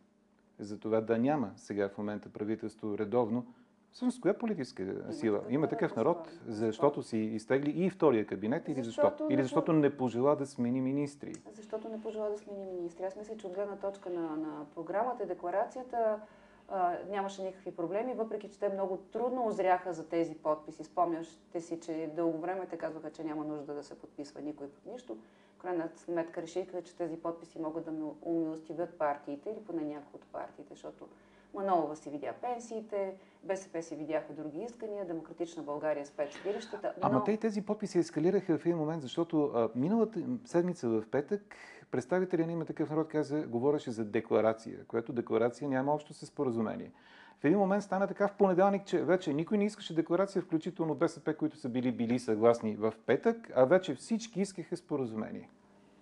за 0.59 0.79
това 0.79 1.01
да 1.01 1.19
няма 1.19 1.53
сега 1.57 1.89
в 1.89 1.99
момента 1.99 2.29
правителство 2.29 2.99
редовно, 2.99 3.47
всъщност 3.93 4.21
коя 4.21 4.35
политическа 4.35 5.13
сила? 5.13 5.41
Има 5.49 5.69
такъв 5.69 5.97
народ, 5.97 6.31
защото 6.47 7.03
си 7.03 7.19
изтегли 7.19 7.71
и 7.71 7.91
втория 7.91 8.27
кабинет 8.27 8.69
или 8.69 8.83
защо? 8.83 9.03
Защото 9.03 9.27
Или 9.31 9.43
защото 9.43 9.73
не 9.73 9.97
пожела 9.97 10.37
да 10.37 10.47
смени 10.47 10.81
министри? 10.81 11.33
Защото 11.53 11.89
не 11.89 12.03
пожела 12.03 12.31
да 12.31 12.39
смени 12.39 12.65
министри. 12.65 13.05
Аз 13.05 13.17
мисля, 13.17 13.37
че 13.37 13.47
от 13.47 13.55
гледна 13.55 13.77
точка 13.77 14.11
на, 14.11 14.37
на 14.37 14.67
програмата 14.75 15.23
и 15.23 15.27
декларацията 15.27 16.21
а, 16.69 16.97
нямаше 17.11 17.43
никакви 17.43 17.71
проблеми, 17.71 18.15
въпреки 18.15 18.49
че 18.49 18.59
те 18.59 18.69
много 18.69 18.97
трудно 18.97 19.47
озряха 19.47 19.93
за 19.93 20.09
тези 20.09 20.35
подписи. 20.35 20.85
Спомняште 20.85 21.61
си, 21.61 21.81
че 21.81 22.11
дълго 22.17 22.39
време 22.39 22.67
те 22.67 22.79
казваха, 22.79 23.11
че 23.11 23.25
няма 23.25 23.45
нужда 23.45 23.75
да 23.75 23.83
се 23.83 23.99
подписва 23.99 24.41
никой 24.41 24.69
под 24.69 24.87
нищо. 24.93 25.17
В 25.57 25.59
крайна 25.59 25.89
сметка 25.97 26.43
решиха, 26.43 26.83
че 26.83 26.97
тези 26.97 27.17
подписи 27.17 27.59
могат 27.59 27.85
да 27.85 27.93
умилостивят 28.23 28.99
партиите 28.99 29.51
или 29.51 29.65
поне 29.65 29.83
някои 29.83 30.21
от 30.21 30.27
партиите, 30.33 30.75
защото 30.75 31.09
Манолова 31.55 31.97
си 31.97 32.11
видя 32.11 32.33
пенсиите, 32.33 33.15
БСП 33.45 33.83
си 33.83 33.97
видяха 33.97 34.33
други 34.33 34.59
искания, 34.59 35.07
Демократична 35.07 35.63
България 35.63 36.07
спецсъдилищата. 36.07 36.95
Ама 37.01 37.15
но... 37.15 37.25
те 37.25 37.33
и 37.33 37.39
тези 37.39 37.63
подписи 37.63 37.99
ескалираха 37.99 38.59
в 38.59 38.67
един 38.67 38.77
момент, 38.77 39.03
защото 39.03 39.45
а, 39.45 39.69
миналата 39.75 40.21
седмица 40.45 40.89
в 40.89 41.05
петък 41.11 41.57
представителя 41.93 42.47
на 42.47 42.53
има 42.53 42.65
такъв 42.65 42.91
народ 42.91 43.09
каза, 43.09 43.47
говореше 43.47 43.91
за 43.91 44.05
декларация, 44.05 44.85
което 44.89 45.13
декларация 45.13 45.69
няма 45.69 45.95
общо 45.95 46.15
с 46.15 46.27
споразумение. 46.27 46.93
В 47.41 47.45
един 47.45 47.59
момент 47.59 47.83
стана 47.83 48.07
така 48.07 48.29
в 48.29 48.35
понеделник, 48.35 48.85
че 48.85 49.05
вече 49.05 49.33
никой 49.33 49.59
не 49.59 49.65
искаше 49.65 49.95
декларация, 49.95 50.43
включително 50.43 50.95
БСП, 50.95 51.35
които 51.35 51.57
са 51.57 51.69
били 51.69 51.93
били 51.93 52.19
съгласни 52.19 52.77
в 52.77 52.93
петък, 53.07 53.51
а 53.57 53.65
вече 53.65 53.95
всички 53.95 54.41
искаха 54.41 54.77
споразумение. 54.77 55.51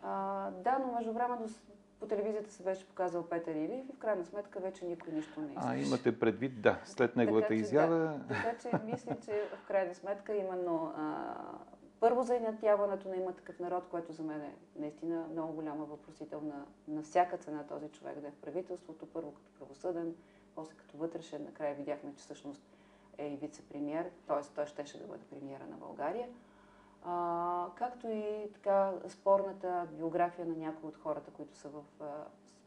А, 0.03 0.51
да, 0.51 0.79
но 0.87 0.93
между 0.93 1.13
времето 1.13 1.43
по 2.01 2.07
телевизията 2.07 2.53
се 2.53 2.63
беше 2.63 2.89
показал 2.89 3.27
Петър 3.29 3.55
Илиев 3.55 3.89
и 3.89 3.93
в 3.93 3.99
крайна 3.99 4.25
сметка 4.25 4.61
вече 4.61 4.85
никой 4.85 5.13
нищо 5.13 5.41
не 5.41 5.49
иска. 5.49 5.63
А, 5.67 5.77
имате 5.77 6.19
предвид, 6.19 6.63
да, 6.63 6.81
след 6.85 7.17
неговата 7.17 7.49
така, 7.49 7.55
че, 7.55 7.61
изява. 7.61 7.99
Да, 7.99 8.35
така 8.35 8.59
че 8.59 8.85
мисля, 8.85 9.17
че 9.25 9.43
в 9.55 9.67
крайна 9.67 9.95
сметка 9.95 10.35
именно 10.35 10.93
а, 10.97 11.35
първо 12.01 12.23
заеднятяването 12.23 13.09
на 13.09 13.17
има 13.17 13.33
такъв 13.33 13.59
народ, 13.59 13.85
което 13.91 14.13
за 14.13 14.23
мен 14.23 14.41
е 14.41 14.55
наистина 14.77 15.27
много 15.33 15.53
голяма 15.53 15.85
въпросител 15.85 16.43
на 16.89 17.03
всяка 17.03 17.37
цена 17.37 17.67
този 17.67 17.89
човек 17.89 18.21
да 18.21 18.29
е 18.29 18.31
в 18.31 18.37
правителството, 18.43 19.07
първо 19.07 19.33
като 19.35 19.51
правосъден, 19.59 20.15
после 20.55 20.75
като 20.75 20.97
вътрешен, 20.97 21.45
накрая 21.45 21.75
видяхме, 21.75 22.15
че 22.15 22.23
всъщност 22.23 22.63
е 23.19 23.27
и 23.27 23.39
вице-премьер, 23.39 24.05
т.е. 24.27 24.55
той 24.55 24.67
щеше 24.67 24.99
да 24.99 25.07
бъде 25.07 25.25
премиера 25.31 25.67
на 25.71 25.77
България. 25.77 26.29
А, 27.05 27.67
както 27.75 28.09
и 28.09 28.49
така 28.55 28.93
спорната 29.09 29.89
биография 29.93 30.47
на 30.47 30.57
някои 30.57 30.89
от 30.89 30.97
хората, 30.97 31.31
които 31.31 31.57
са 31.57 31.69
в 31.69 31.83
а, 32.01 32.07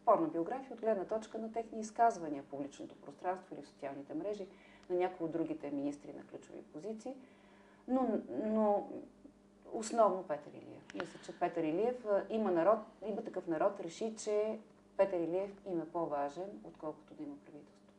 спорна 0.04 0.28
биография 0.28 0.74
от 0.74 0.82
гледна 0.82 1.06
точка 1.06 1.38
на 1.38 1.52
техни 1.52 1.80
изказвания 1.80 2.44
в 2.44 2.46
публичното 2.46 2.96
пространство 2.96 3.56
или 3.56 3.62
в 3.62 3.68
социалните 3.68 4.14
мрежи, 4.14 4.48
на 4.90 4.96
някои 4.96 5.26
от 5.26 5.32
другите 5.32 5.72
министри 5.72 6.14
на 6.14 6.24
ключови 6.24 6.62
позиции. 6.62 7.16
Но, 7.88 8.08
но 8.46 8.90
основно 9.74 10.24
Петър 10.24 10.52
Илиев. 10.52 10.94
Мисля, 10.94 11.20
че 11.26 11.40
Петър 11.40 11.64
Илиев 11.64 12.06
има 12.30 12.52
народ, 12.52 12.80
има 13.08 13.24
такъв 13.24 13.48
народ, 13.48 13.80
реши, 13.80 14.16
че 14.16 14.60
Петър 14.98 15.20
Илиев 15.20 15.62
им 15.66 15.82
е 15.82 15.86
по-важен, 15.86 16.62
отколкото 16.64 17.14
да 17.14 17.24
има 17.24 17.36
правителство. 17.46 17.94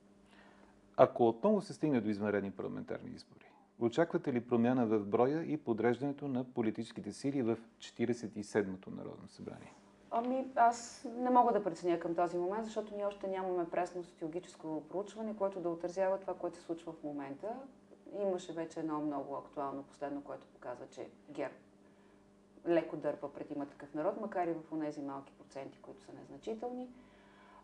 Ако 0.96 1.28
отново 1.28 1.60
се 1.60 1.74
стигне 1.74 2.00
до 2.00 2.08
извънредни 2.08 2.50
парламентарни 2.50 3.10
избори, 3.10 3.46
очаквате 3.84 4.32
ли 4.32 4.40
промяна 4.40 4.86
в 4.86 5.06
броя 5.06 5.42
и 5.42 5.56
подреждането 5.56 6.28
на 6.28 6.44
политическите 6.44 7.12
сили 7.12 7.42
в 7.42 7.58
47-то 7.78 8.90
Народно 8.90 9.28
събрание? 9.28 9.74
Ами, 10.10 10.46
аз 10.56 11.06
не 11.16 11.30
мога 11.30 11.52
да 11.52 11.64
преценя 11.64 11.98
към 11.98 12.14
този 12.14 12.36
момент, 12.36 12.64
защото 12.64 12.94
ние 12.94 13.06
още 13.06 13.28
нямаме 13.28 13.70
пресно 13.70 14.04
социологическо 14.04 14.82
проучване, 14.88 15.36
което 15.36 15.60
да 15.60 15.68
отразява 15.68 16.18
това, 16.18 16.34
което 16.34 16.56
се 16.56 16.62
случва 16.62 16.92
в 16.92 17.02
момента. 17.02 17.48
Имаше 18.20 18.52
вече 18.52 18.80
едно 18.80 19.00
много 19.00 19.36
актуално 19.36 19.82
последно, 19.82 20.22
което 20.22 20.46
показва, 20.46 20.86
че 20.90 21.08
ГЕРБ 21.30 21.54
леко 22.68 22.96
дърпа 22.96 23.32
пред 23.32 23.50
има 23.50 23.66
такъв 23.66 23.94
народ, 23.94 24.20
макар 24.20 24.46
и 24.46 24.52
в 24.52 24.80
тези 24.80 25.02
малки 25.02 25.32
проценти, 25.32 25.78
които 25.82 26.02
са 26.02 26.12
незначителни. 26.12 26.88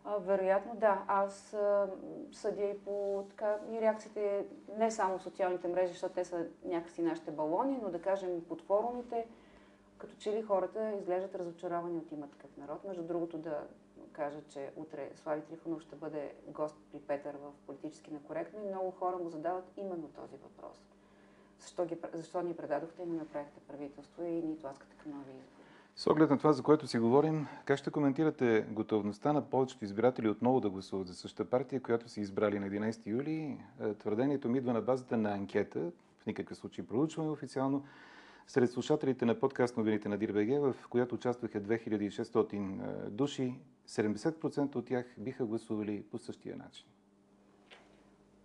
А, 0.05 0.17
вероятно, 0.17 0.75
да. 0.75 1.03
Аз 1.07 1.53
а, 1.53 1.89
съдя 2.31 2.63
и 2.63 2.79
по 2.79 3.25
така, 3.29 3.57
и 3.71 3.81
реакциите 3.81 4.45
не 4.77 4.91
само 4.91 5.17
в 5.17 5.23
социалните 5.23 5.67
мрежи, 5.67 5.91
защото 5.91 6.15
те 6.15 6.25
са 6.25 6.45
някакси 6.65 7.01
нашите 7.01 7.31
балони, 7.31 7.79
но 7.81 7.89
да 7.89 8.01
кажем 8.01 8.41
под 8.49 8.61
форумите, 8.61 9.27
като 9.97 10.15
че 10.15 10.31
ли 10.31 10.41
хората 10.41 10.91
изглеждат 10.91 11.35
разочаровани 11.35 11.97
от 11.97 12.11
има 12.11 12.27
такъв 12.27 12.57
народ. 12.57 12.83
Между 12.83 13.03
другото 13.03 13.37
да 13.37 13.67
кажа, 14.11 14.41
че 14.49 14.71
утре 14.75 15.11
Слави 15.15 15.41
Трифонов 15.41 15.81
ще 15.81 15.95
бъде 15.95 16.33
гост 16.47 16.75
при 16.91 16.99
Петър 16.99 17.35
в 17.35 17.51
политически 17.65 18.11
некоректно 18.11 18.59
и 18.61 18.67
много 18.67 18.91
хора 18.91 19.17
му 19.17 19.29
задават 19.29 19.71
именно 19.77 20.07
този 20.07 20.37
въпрос. 20.37 20.77
Защо, 21.59 21.85
ги, 21.85 21.97
защо 22.13 22.41
ни 22.41 22.55
предадохте 22.55 23.03
и 23.03 23.05
не 23.05 23.17
направихте 23.17 23.59
правителство 23.67 24.23
и 24.23 24.41
ни 24.41 24.57
тласкате 24.57 24.95
към 24.95 25.11
нови 25.11 25.31
избори? 25.31 25.60
С 25.95 26.07
оглед 26.07 26.29
на 26.29 26.37
това, 26.37 26.53
за 26.53 26.63
което 26.63 26.87
си 26.87 26.99
говорим, 26.99 27.47
как 27.65 27.79
ще 27.79 27.91
коментирате 27.91 28.65
готовността 28.69 29.33
на 29.33 29.41
повечето 29.41 29.85
избиратели 29.85 30.29
отново 30.29 30.59
да 30.59 30.69
гласуват 30.69 31.07
за 31.07 31.13
същата 31.13 31.49
партия, 31.49 31.81
която 31.81 32.09
са 32.09 32.21
избрали 32.21 32.59
на 32.59 32.69
11 32.69 33.07
юли? 33.07 33.57
Е, 33.81 33.93
твърдението 33.93 34.49
ми 34.49 34.57
идва 34.57 34.73
на 34.73 34.81
базата 34.81 35.17
на 35.17 35.33
анкета, 35.33 35.91
в 36.19 36.25
никакъв 36.25 36.57
случай 36.57 36.87
проучване 36.87 37.29
официално, 37.29 37.85
сред 38.47 38.71
слушателите 38.71 39.25
на 39.25 39.39
подкаст 39.39 39.77
новините 39.77 40.09
на 40.09 40.17
Дирбеге, 40.17 40.59
в 40.59 40.75
която 40.89 41.15
участваха 41.15 41.61
2600 41.61 43.07
е, 43.07 43.09
души, 43.09 43.59
70% 43.87 44.75
от 44.75 44.85
тях 44.85 45.05
биха 45.17 45.45
гласували 45.45 46.03
по 46.11 46.17
същия 46.17 46.57
начин. 46.57 46.85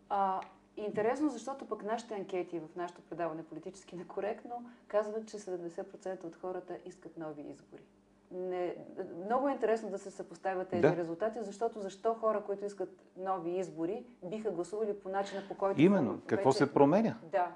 А, 0.08 0.40
интересно, 0.76 1.28
защото 1.28 1.68
пък 1.68 1.84
нашите 1.84 2.14
анкети 2.14 2.58
в 2.58 2.76
нашето 2.76 3.02
предаване 3.02 3.44
политически 3.44 3.96
некоректно 3.96 4.64
казват, 4.88 5.28
че 5.28 5.38
70% 5.38 6.24
от 6.24 6.36
хората 6.36 6.78
искат 6.84 7.16
нови 7.16 7.42
избори. 7.42 7.82
Не, 8.30 8.76
много 9.24 9.48
е 9.48 9.52
интересно 9.52 9.90
да 9.90 9.98
се 9.98 10.10
съпоставят 10.10 10.68
тези 10.68 10.82
да. 10.82 10.96
резултати, 10.96 11.38
защото 11.42 11.80
защо 11.80 12.14
хора, 12.14 12.42
които 12.46 12.64
искат 12.64 12.88
нови 13.16 13.58
избори, 13.58 14.04
биха 14.24 14.50
гласували 14.50 14.98
по 14.98 15.08
начина 15.08 15.42
по 15.48 15.54
който... 15.54 15.80
Именно. 15.80 16.12
Вече... 16.12 16.26
Какво 16.26 16.52
се 16.52 16.72
променя? 16.72 17.14
Да. 17.32 17.50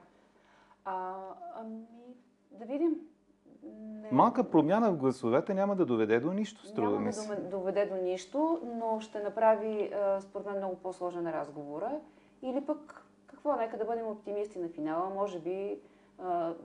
А, 0.84 1.14
ами, 1.54 1.86
да 2.50 2.64
видим. 2.64 2.96
Не... 3.62 4.08
Малка 4.12 4.50
промяна 4.50 4.92
в 4.92 4.96
гласовете 4.96 5.54
няма 5.54 5.76
да 5.76 5.86
доведе 5.86 6.20
до 6.20 6.32
нищо, 6.32 6.66
струва 6.66 6.90
няма 6.90 7.06
ми 7.06 7.12
се. 7.12 7.36
да 7.36 7.48
доведе 7.48 7.86
до 7.86 7.94
нищо, 7.94 8.60
но 8.64 9.00
ще 9.00 9.22
направи, 9.22 9.92
според 10.20 10.46
мен, 10.46 10.56
много 10.56 10.76
по-сложен 10.76 11.30
разговора. 11.30 12.00
Или 12.42 12.60
пък, 12.60 13.04
какво, 13.42 13.56
нека 13.56 13.78
да 13.78 13.84
бъдем 13.84 14.06
оптимисти 14.06 14.58
на 14.58 14.68
финала. 14.68 15.10
Може 15.14 15.38
би 15.38 15.78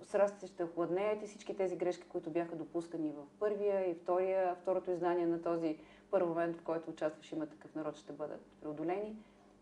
срастите 0.02 0.48
ще 0.48 0.64
охладнеят 0.64 1.24
и 1.24 1.28
всички 1.28 1.56
тези 1.56 1.76
грешки, 1.76 2.08
които 2.10 2.30
бяха 2.30 2.56
допускани 2.56 3.12
в 3.12 3.40
първия 3.40 3.90
и 3.90 3.94
втория, 3.94 4.56
второто 4.62 4.92
издание 4.92 5.28
на 5.28 5.42
този 5.42 5.78
първи 6.12 6.28
момент, 6.28 6.56
в 6.58 6.62
който 6.62 6.90
участваш 6.90 7.32
има 7.32 7.46
такъв 7.46 7.76
народ, 7.76 7.96
ще 7.96 8.14
бъдат 8.14 8.46
преодолени 8.62 9.16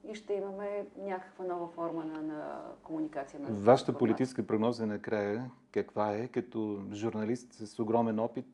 и 0.03 0.15
ще 0.15 0.33
имаме 0.33 0.85
някаква 0.97 1.45
нова 1.45 1.67
форма 1.67 2.05
на, 2.05 2.21
на 2.21 2.61
комуникация. 2.83 3.39
На 3.39 3.49
Вашата 3.49 3.97
политическа 3.97 4.47
прогноза 4.47 4.85
накрая 4.85 5.51
каква 5.71 6.15
е? 6.15 6.27
Като 6.27 6.81
журналист 6.93 7.53
с 7.53 7.79
огромен 7.79 8.19
опит 8.19 8.45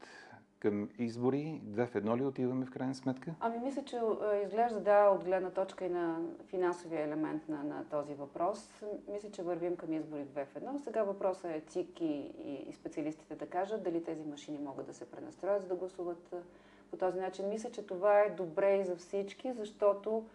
към 0.60 0.90
избори, 0.98 1.62
две 1.64 1.86
в 1.86 1.96
едно 1.96 2.18
ли 2.18 2.26
отиваме 2.26 2.66
в 2.66 2.72
крайна 2.72 2.96
сметка? 2.96 3.36
Ами 3.40 3.60
мисля, 3.60 3.84
че 3.84 4.00
изглежда 4.46 4.80
да, 4.80 5.10
от 5.10 5.24
гледна 5.24 5.50
точка 5.50 5.86
и 5.86 5.90
на 5.90 6.22
финансовия 6.48 7.04
елемент 7.04 7.50
на, 7.50 7.64
на 7.64 7.86
този 7.90 8.14
въпрос. 8.14 8.84
Мисля, 9.12 9.32
че 9.32 9.44
вървим 9.44 9.78
към 9.78 9.94
избори 9.94 10.24
две 10.24 10.46
в 10.46 10.56
едно. 10.56 10.80
Сега 10.80 11.04
въпросът 11.04 11.52
е 11.52 11.64
ЦИК 11.68 12.02
и, 12.02 12.06
и, 12.46 12.66
и 12.70 12.74
специалистите 12.74 13.36
да 13.36 13.46
кажат 13.46 13.84
дали 13.84 14.04
тези 14.04 14.24
машини 14.24 14.58
могат 14.58 14.86
да 14.86 14.94
се 14.94 15.12
пренастроят, 15.12 15.62
за 15.62 15.68
да 15.68 15.76
гласуват 15.76 16.36
по 16.92 16.98
този 16.98 17.20
начин. 17.20 17.50
Мисля, 17.50 17.72
че 17.72 17.88
това 17.88 18.20
е 18.20 18.30
добре 18.30 18.78
и 18.78 18.86
за 18.86 18.96
всички, 18.96 19.54
защото 19.54 20.26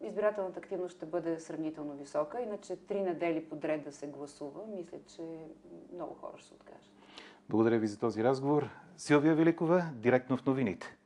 избирателната 0.00 0.58
активност 0.58 0.96
ще 0.96 1.06
бъде 1.06 1.40
сравнително 1.40 1.92
висока, 1.92 2.40
иначе 2.40 2.76
три 2.76 3.02
недели 3.02 3.48
подред 3.48 3.84
да 3.84 3.92
се 3.92 4.06
гласува, 4.06 4.60
мисля, 4.76 4.98
че 5.06 5.22
много 5.92 6.14
хора 6.14 6.38
ще 6.38 6.54
откажат. 6.54 6.95
Благодаря 7.50 7.78
ви 7.78 7.86
за 7.86 7.98
този 7.98 8.24
разговор. 8.24 8.68
Силвия 8.96 9.34
Великова, 9.34 9.84
директно 9.94 10.36
в 10.36 10.46
новините. 10.46 10.96